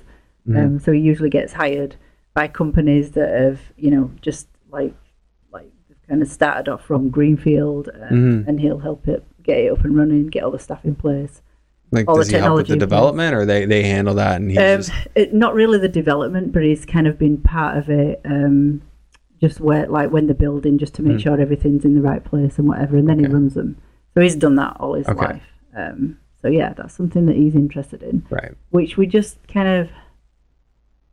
[0.55, 1.95] Um, so he usually gets hired
[2.33, 4.95] by companies that have you know just like
[5.53, 5.69] like
[6.09, 9.95] kind of started off from greenfield, um, and he'll help it get it up and
[9.95, 11.41] running, get all the stuff in place.
[11.93, 14.49] Like, All the he help with technology the development, or they they handle that and
[14.49, 17.89] he Um, just it, not really the development, but he's kind of been part of
[17.89, 18.21] it.
[18.25, 18.81] Um,
[19.41, 22.57] just where, like, when they're building, just to make sure everything's in the right place
[22.59, 23.33] and whatever, and then he Hmm.
[23.33, 23.75] Runs them.
[24.13, 25.25] So he's done that all his Okay.
[25.25, 25.47] life.
[25.75, 28.53] Um, so yeah, that's something that he's interested in, right?
[28.69, 29.89] which we just kind of.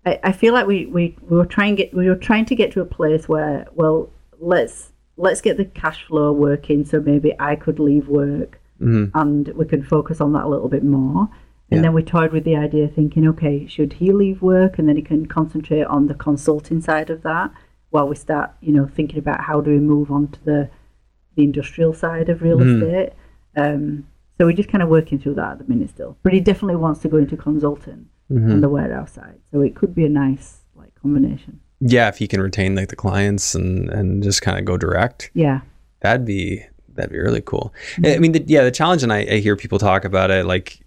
[0.07, 2.73] I, I feel like we, we, we were trying get we were trying to get
[2.73, 7.57] to a place where well let's let's get the cash flow working so maybe I
[7.57, 9.11] could leave work Mhm.
[9.15, 11.29] and we can focus on that a little bit more.
[11.71, 11.83] And Yeah.
[11.83, 15.03] then we toyed with the idea, thinking, okay, should he leave work and then he
[15.03, 17.51] can concentrate on the consulting side of that
[17.91, 20.71] while we start, you know, thinking about how do we move on to the
[21.35, 22.83] the industrial side of real Mhm.
[22.83, 23.13] estate.
[23.57, 24.05] Um,
[24.39, 26.17] so we're just kind of working through that at the minute still.
[26.23, 28.53] But he definitely wants to go into consulting Mhm.
[28.53, 29.39] on the warehouse side.
[29.53, 31.61] So it could be a nice like combination.
[31.81, 35.31] Yeah, if he can retain like the clients and and just kind of go direct.
[35.35, 35.61] Yeah.
[36.01, 36.63] That'd be
[36.95, 37.73] that'd be really cool.
[38.05, 40.47] I mean, the, yeah, the challenge, and I, I hear people talk about it.
[40.47, 40.81] Like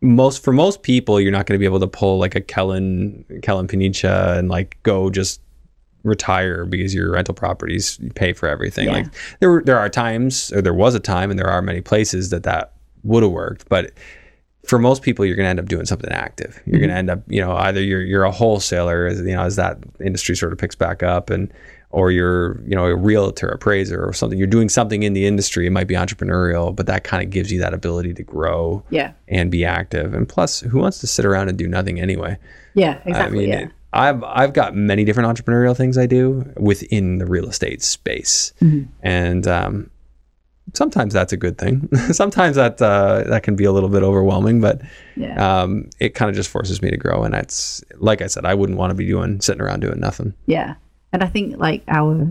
[0.00, 3.24] most for most people, you're not going to be able to pull like a Kellen
[3.42, 5.40] Kellen Panicha and like go just
[6.02, 8.86] retire because your rental properties pay for everything.
[8.86, 8.92] Yeah.
[8.92, 9.06] Like
[9.40, 12.42] there there are times, or there was a time, and there are many places that
[12.44, 12.72] that
[13.04, 13.92] would have worked, but.
[14.66, 16.60] For most people, you're going to end up doing something active.
[16.66, 16.80] You're mm-hmm.
[16.80, 19.56] going to end up, you know, either you're you're a wholesaler, as you know, as
[19.56, 21.50] that industry sort of picks back up, and
[21.90, 25.66] or you're you know a realtor appraiser or something you're doing something in the industry
[25.66, 29.12] it might be entrepreneurial but that kind of gives you that ability to grow Yeah.
[29.28, 32.38] and be active and plus who wants to sit around and do nothing anyway
[32.74, 33.38] Yeah, exactly.
[33.38, 33.58] i mean yeah.
[33.60, 38.52] it- I've I've got many different entrepreneurial things I do within the real estate space,
[39.02, 39.90] and um,
[40.74, 41.88] sometimes that's a good thing.
[42.12, 44.80] sometimes that uh, that can be a little bit overwhelming, but
[45.16, 45.36] Yeah.
[45.62, 47.24] um, it kind of just forces me to grow.
[47.24, 50.34] And that's like I said, I wouldn't want to be doing sitting around doing nothing.
[50.46, 50.74] Yeah,
[51.12, 52.30] and I think like our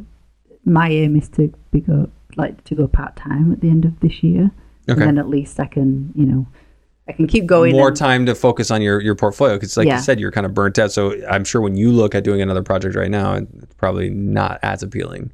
[0.66, 4.00] my aim is to be go like to go part time at the end of
[4.00, 4.52] this year,
[4.90, 5.02] Okay.
[5.02, 6.48] and then at least I can you know
[7.10, 7.72] I can keep going.
[7.74, 9.98] More and- time to focus on your your portfolio because, like Yeah.
[9.98, 10.92] you said, you're kind of burnt out.
[10.92, 14.60] So I'm sure when you look at doing another project right now, it's probably not
[14.64, 15.32] as appealing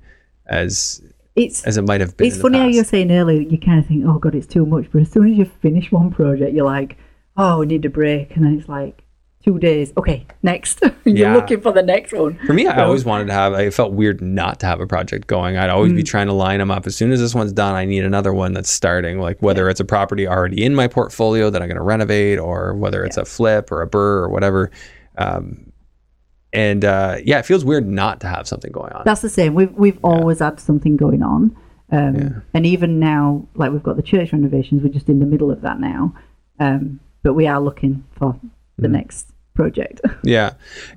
[0.48, 1.02] as
[1.36, 2.28] It's as it might have been.
[2.28, 4.86] it's funny how you're saying earlier you kind of think oh god it's too much,
[4.92, 6.98] but as soon as you finish one project you're like
[7.38, 9.03] oh we need a break, and then it's like
[9.44, 11.36] two days okay next you're Yeah.
[11.36, 12.38] looking for the next one.
[12.46, 13.54] For me, I So- always wanted to have.
[13.54, 15.58] I felt weird not to have a project going.
[15.58, 15.98] I'd always Mm.
[15.98, 16.88] be trying to line them up.
[16.88, 19.20] As soon as this one's done, I need another one that's starting.
[19.20, 22.74] Like whether it's a property already in my portfolio that I'm going to renovate, or
[22.74, 24.72] whether it's a flip or a BRRRR or whatever.
[25.18, 25.72] Um,
[26.54, 29.02] and uh, yeah, it feels weird not to have something going on.
[29.06, 29.56] That's the same.
[29.56, 31.56] We've we've always had something going on,
[31.92, 34.84] um, and even now, like we've got the church renovations.
[34.84, 36.14] We're just in the middle of that now,
[36.60, 38.38] um, but we are looking for
[38.78, 38.94] the Mm-hmm.
[38.94, 40.02] next project.
[40.24, 40.54] Yeah.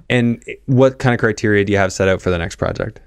[0.08, 3.00] And what kind of criteria do you have set out for the next project?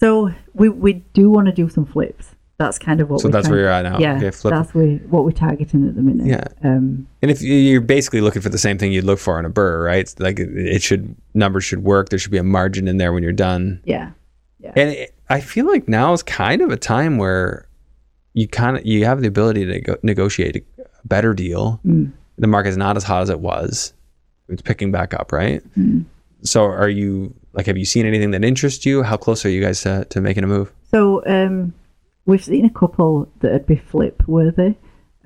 [0.00, 2.34] so we we do want to do some flips.
[2.58, 3.20] That's kind of what.
[3.20, 3.98] So we're that's trying- where you're at now.
[3.98, 4.52] Yeah, Okay, flip.
[4.52, 6.26] that's we, what we're targeting at the minute.
[6.26, 6.44] Yeah.
[6.62, 9.46] Um, And if you- you're basically looking for the same thing you'd look for in
[9.46, 10.00] a BRRRR, right?
[10.00, 12.10] It's like it, it should numbers should work.
[12.10, 13.80] There should be a margin in there when you're done.
[13.84, 14.10] yeah.
[14.76, 17.66] And it, I feel like now is kind of a time where
[18.34, 20.62] you kind of you have the ability to go, negotiate a
[21.06, 21.80] better deal.
[21.86, 22.12] Mm.
[22.36, 23.94] The market's not as hot as it was.
[24.50, 25.62] It's picking back up, right?
[25.78, 26.04] Mm.
[26.42, 29.02] So are you like have you seen anything that interests you?
[29.02, 30.72] How close are you guys to, to making a move?
[30.90, 31.72] So um,
[32.26, 34.74] we've seen a couple that would be flip worthy.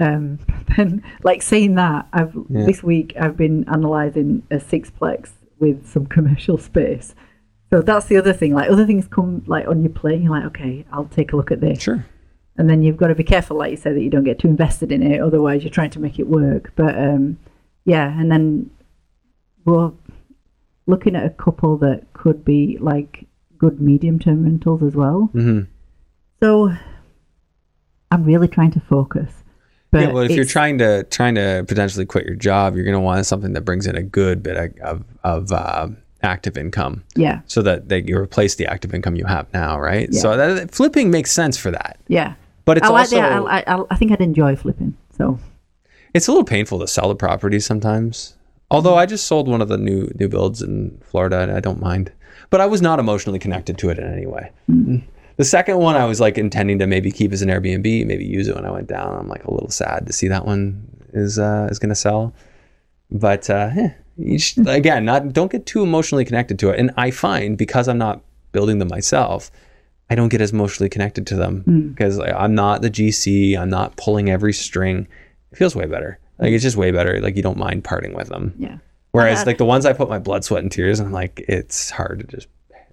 [0.01, 0.39] Um,
[0.77, 2.67] then, like saying that, I've Yeah.
[2.67, 7.15] this week I've been analysing a sixplex with some commercial space.
[7.73, 8.55] So that's the other thing.
[8.55, 11.51] Like other things come like on your plate, you're like, okay, I'll take a look
[11.51, 12.05] at this, Sure.
[12.57, 14.49] and then you've got to be careful, like you said, that you don't get too
[14.49, 15.21] invested in it.
[15.21, 16.73] Otherwise, you're trying to make it work.
[16.77, 17.39] But um,
[17.85, 18.71] yeah, and then
[19.65, 19.93] we're
[20.87, 23.27] looking at a couple that could be like
[23.59, 25.31] good medium term rentals as well.
[25.33, 25.63] hmm
[26.43, 26.73] So
[28.11, 29.31] I'm really trying to focus.
[29.91, 32.95] But yeah, well, if you're trying to trying to potentially quit your job, you're going
[32.95, 35.89] to want something that brings in a good bit of of, of uh,
[36.25, 40.09] active income, yeah, so that, that you replace the active income you have now, right?
[40.11, 40.21] Yeah.
[40.21, 42.35] So that, flipping makes sense for that, yeah.
[42.65, 43.21] but it's I like also.
[43.21, 44.97] I, I, I think I'd enjoy flipping.
[45.17, 45.39] So
[46.13, 48.37] it's a little painful to sell the property sometimes.
[48.75, 51.81] Although I just sold one of the new new builds in Florida, and I don't
[51.81, 52.11] mind.
[52.51, 54.51] But I was not emotionally connected to it in any way.
[55.37, 58.49] The second one, I was like intending to maybe keep as an Airbnb, maybe use
[58.49, 59.17] it when I went down.
[59.17, 62.35] I'm like a little sad to see that one is uh, is going to sell.
[63.11, 66.81] But uh, eh, you sh- again, not don't get too emotionally connected to it.
[66.81, 69.53] And I find because I'm not building them myself,
[70.11, 71.63] I don't get as emotionally connected to them
[71.95, 73.57] because like, I'm not the GC.
[73.57, 75.07] I'm not pulling every string.
[75.53, 76.19] It feels way better.
[76.39, 77.21] Like it's just way better.
[77.21, 78.55] Like you don't mind parting with them.
[78.59, 78.79] yeah.
[79.13, 81.91] Whereas like the ones I put my blood, sweat, and tears, and I'm like it's
[81.91, 82.49] hard to just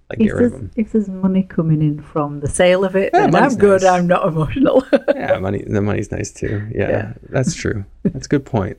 [0.08, 0.70] like If get rid of them.
[0.76, 3.82] if there's money coming in from the sale of it, Yeah, then I'm good.
[3.84, 4.84] I'm not emotional.
[5.16, 5.64] Yeah, money.
[5.66, 6.68] The money's nice too.
[6.72, 7.12] Yeah, Yeah.
[7.30, 7.84] that's true.
[8.04, 8.76] That's a good point.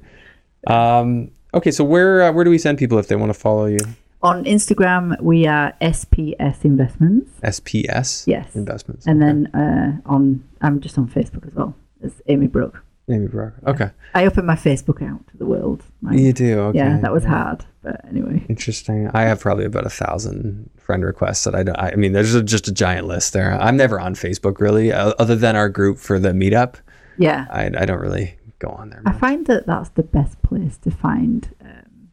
[0.68, 3.66] Um, okay, so where uh, where do we send people if they want to follow
[3.66, 3.80] you?
[4.22, 7.30] On Instagram, we are SPS Investments.
[7.44, 8.26] SPS.
[8.26, 8.56] Yes.
[8.56, 9.06] Investments.
[9.06, 9.28] And Okay.
[9.28, 11.76] then uh, on, I'm just on Facebook as well.
[12.02, 12.82] It's Amy Brooke.
[13.10, 13.54] Amy Brock.
[13.68, 13.92] Okay.
[14.16, 15.84] I opened my Facebook out to the world.
[16.02, 16.60] My- You do.
[16.60, 16.78] Okay.
[16.78, 17.66] yeah, that was hard.
[17.82, 19.10] But anyway, Interesting.
[19.14, 21.78] I have probably about a thousand friend requests that I don't.
[21.78, 23.60] I mean, there's a, just a giant list there.
[23.62, 26.76] I'm never on Facebook really, other than our group for the meetup.
[27.18, 27.46] yeah.
[27.50, 30.90] I, I don't really go on there I find that that's the best place to
[30.92, 32.08] find um,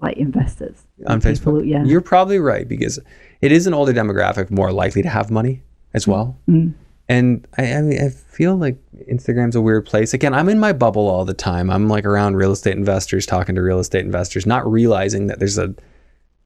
[0.00, 1.68] like investors on People Facebook.
[1.68, 1.84] yeah.
[1.84, 2.98] You're probably right because
[3.42, 5.62] it is an older demographic more likely to have money
[5.92, 6.38] as well.
[6.48, 6.72] Mm.
[7.08, 8.78] And I, I mean, I feel like
[9.10, 10.14] Instagram's a weird place.
[10.14, 11.70] Again, I'm in my bubble all the time.
[11.70, 15.58] I'm like around real estate investors, talking to real estate investors, not realizing that there's
[15.58, 15.74] a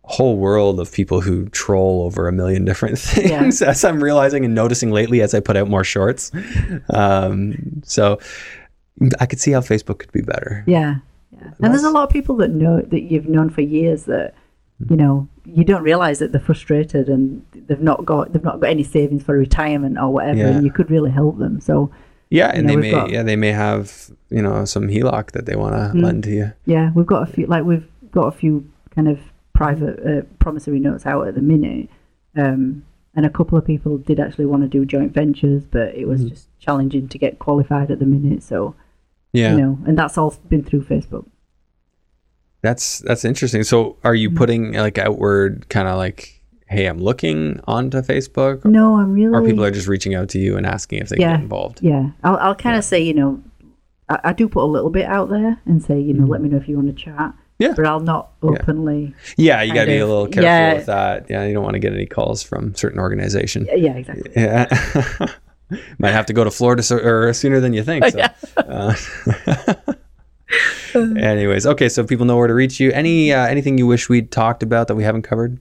[0.07, 4.55] whole world of people who troll over a million different things as I'm realizing and
[4.55, 6.31] noticing lately as I put out more shorts.
[6.91, 8.19] Um, so
[9.21, 10.65] I could see how Facebook could be better.
[10.67, 10.97] Yeah,
[11.33, 11.51] yeah.
[11.61, 14.35] And there's a lot of people that know that you've known for years that
[14.91, 18.69] you know you don't realize that they're frustrated and they've not got they've not got
[18.71, 20.49] any savings for retirement or whatever, Yeah.
[20.49, 21.61] and you could really help them.
[21.61, 21.91] So
[22.31, 25.47] Yeah, and know, they may got- yeah they may have you know some HELOC that
[25.47, 26.53] they want to lend to you.
[26.67, 29.19] yeah, we've got a few like we've got a few kind of
[29.55, 31.89] private uh, promissory notes out at the minute.
[32.37, 36.07] Um, and a couple of people did actually want to do joint ventures, but it
[36.07, 38.43] was just challenging to get qualified at the minute.
[38.43, 38.75] So
[39.33, 39.53] Yeah.
[39.57, 41.25] you know, and that's all been through Facebook.
[42.63, 43.63] That's that's interesting.
[43.63, 44.39] So, are you Mm-hmm.
[44.39, 49.33] putting like outward kind of like, "Hey, I'm looking" onto Facebook, No, I'm really.
[49.33, 51.33] or people are just reaching out to you and asking if they Yeah.
[51.33, 51.81] get involved?
[51.83, 53.43] Yeah, I'll, I'll kind of say, you know,
[54.09, 56.49] I, I do put a little bit out there and say, you know, let me
[56.49, 57.17] know if you want to chat.
[57.17, 57.41] Mm-hmm.
[57.59, 57.73] Yeah.
[57.75, 59.15] But I'll not openly.
[59.39, 60.75] Yeah, you got to be a little careful Yeah.
[60.75, 61.27] with that.
[61.31, 63.67] Yeah, you don't want to get any calls from certain organization.
[63.75, 64.31] Yeah, exactly.
[64.37, 64.67] Yeah.
[65.99, 68.05] Might have to go to Florida so, or sooner than you think.
[68.07, 68.27] So.
[68.59, 68.95] Uh,
[71.17, 72.91] anyways, okay, so people know where to reach you.
[72.93, 75.59] Any uh, anything you wish we'd talked about that we haven't covered?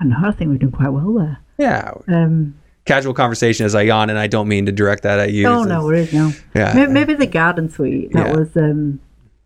[0.00, 0.16] I know.
[0.24, 1.38] I think we've done quite well there.
[1.58, 2.54] Yeah, Um,
[2.84, 5.46] casual conversation as I yawn, and I don't mean to direct that at you.
[5.46, 6.32] oh no, worries, no.
[6.54, 6.72] Yeah.
[6.74, 8.12] Maybe, maybe the garden suite.
[8.12, 8.36] That Yeah.
[8.36, 9.00] was um,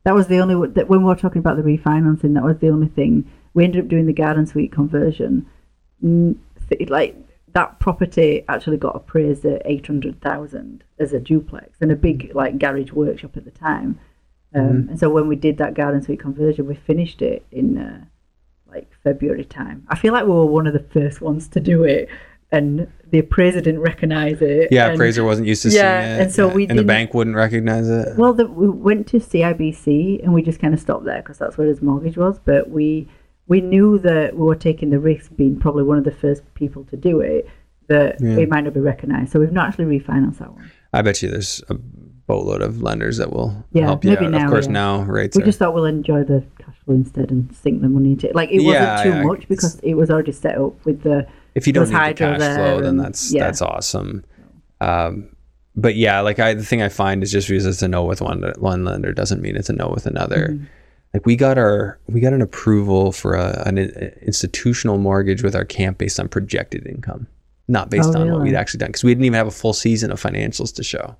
[0.04, 2.34] that was the only that when we were talking about the refinancing.
[2.34, 5.44] That was the only thing we ended up doing the garden suite conversion.
[6.88, 7.16] Like
[7.54, 12.30] that property actually got appraised at eight hundred thousand as a duplex and a big
[12.34, 13.98] like garage workshop at the time.
[14.54, 14.88] Um, Mm-hmm.
[14.90, 18.04] And so when we did that garden suite conversion, we finished it in uh,
[18.66, 19.86] like February time.
[19.88, 22.08] I feel like we were one of the first ones to do it,
[22.50, 24.68] and the appraiser didn't recognise it.
[24.70, 26.22] Yeah, and- appraiser wasn't used to Yeah, seeing it.
[26.22, 28.16] and so we and the bank wouldn't recognize it.
[28.16, 31.58] Well, the, we went to CIBC and we just kind of stopped there because that's
[31.58, 32.38] where his mortgage was.
[32.38, 33.06] But we
[33.48, 36.84] we knew that we were taking the risk, being probably one of the first people
[36.84, 37.48] to do it,
[37.88, 39.32] that it might not be recognised.
[39.32, 40.70] So we've not actually refinanced that one.
[40.92, 41.76] I bet you there's a
[42.28, 44.32] boatload of lenders that will Yeah, help you maybe out.
[44.32, 44.72] now, of course, yeah.
[44.72, 45.46] now rates We are.
[45.46, 48.36] just thought we'll enjoy the cash flow instead and sink the money into it.
[48.36, 51.26] Like it Yeah, wasn't too much it's- because it was already set up with the
[51.56, 54.24] if you don't need the cash flow, then that's that's awesome.
[54.80, 55.30] Um,
[55.74, 58.20] but yeah, like I, the thing I find is just because it's a no with
[58.20, 60.50] one one lender doesn't mean it's a no with another.
[60.52, 60.64] Mm-hmm.
[61.14, 65.64] Like we got our we got an approval for a, an institutional mortgage with our
[65.64, 67.26] camp based on projected income,
[67.68, 69.72] not based Oh, on what we'd actually done because we didn't even have a full
[69.72, 71.16] season of financials to show.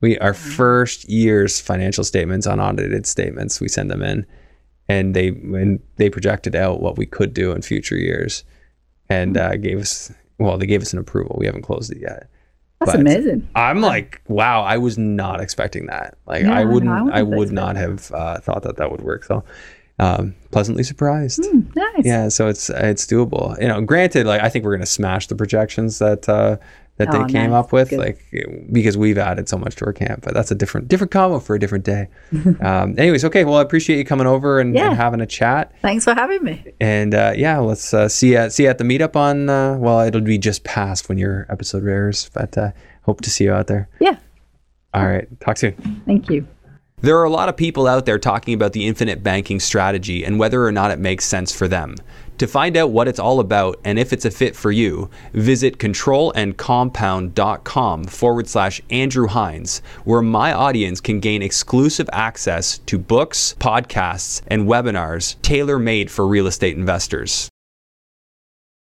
[0.00, 4.24] We our first year's financial statements, unaudited statements, we send them in,
[4.88, 8.44] and they and they projected out what we could do in future years,
[9.08, 11.36] and uh, gave us well, they gave us an approval.
[11.38, 12.28] We haven't closed it yet.
[12.78, 13.48] that's But amazing.
[13.56, 16.16] I'm like, wow, I was not expecting that.
[16.26, 18.92] Like, Yeah, I I wouldn't, I I, wasn't would not have uh, thought that that
[18.92, 19.24] would work.
[19.24, 19.42] So,
[19.98, 21.44] um, pleasantly surprised.
[21.44, 22.04] Hmm, nice.
[22.04, 23.60] Yeah, so it's it's doable.
[23.60, 26.58] You know, granted, like I think we're gonna smash the projections that uh,
[26.98, 27.64] that Oh, they came nice.
[27.64, 27.98] up with, Good.
[27.98, 28.24] like
[28.70, 30.22] because we've added so much to our camp.
[30.24, 32.08] But that's a different different combo for a different day.
[32.60, 33.44] um, anyways, okay.
[33.44, 34.88] Well, I appreciate you coming over and, Yeah.
[34.88, 35.72] and having a chat.
[35.80, 36.64] Thanks for having me.
[36.80, 39.48] And uh, yeah, let's uh, see you at, see you at the meetup on.
[39.48, 42.70] Uh, well, it'll be just past when your episode airs, but uh,
[43.02, 43.88] hope to see you out there.
[44.00, 44.18] Yeah.
[44.94, 46.02] All right, talk soon.
[46.06, 46.46] Thank you.
[47.00, 50.38] There are a lot of people out there talking about the infinite banking strategy and
[50.40, 51.94] whether or not it makes sense for them.
[52.38, 55.78] To find out what it's all about and if it's a fit for you, visit
[55.78, 64.40] controlandcompound.com forward slash Andrew Hines, where my audience can gain exclusive access to books, podcasts,
[64.46, 67.48] and webinars tailor made for real estate investors.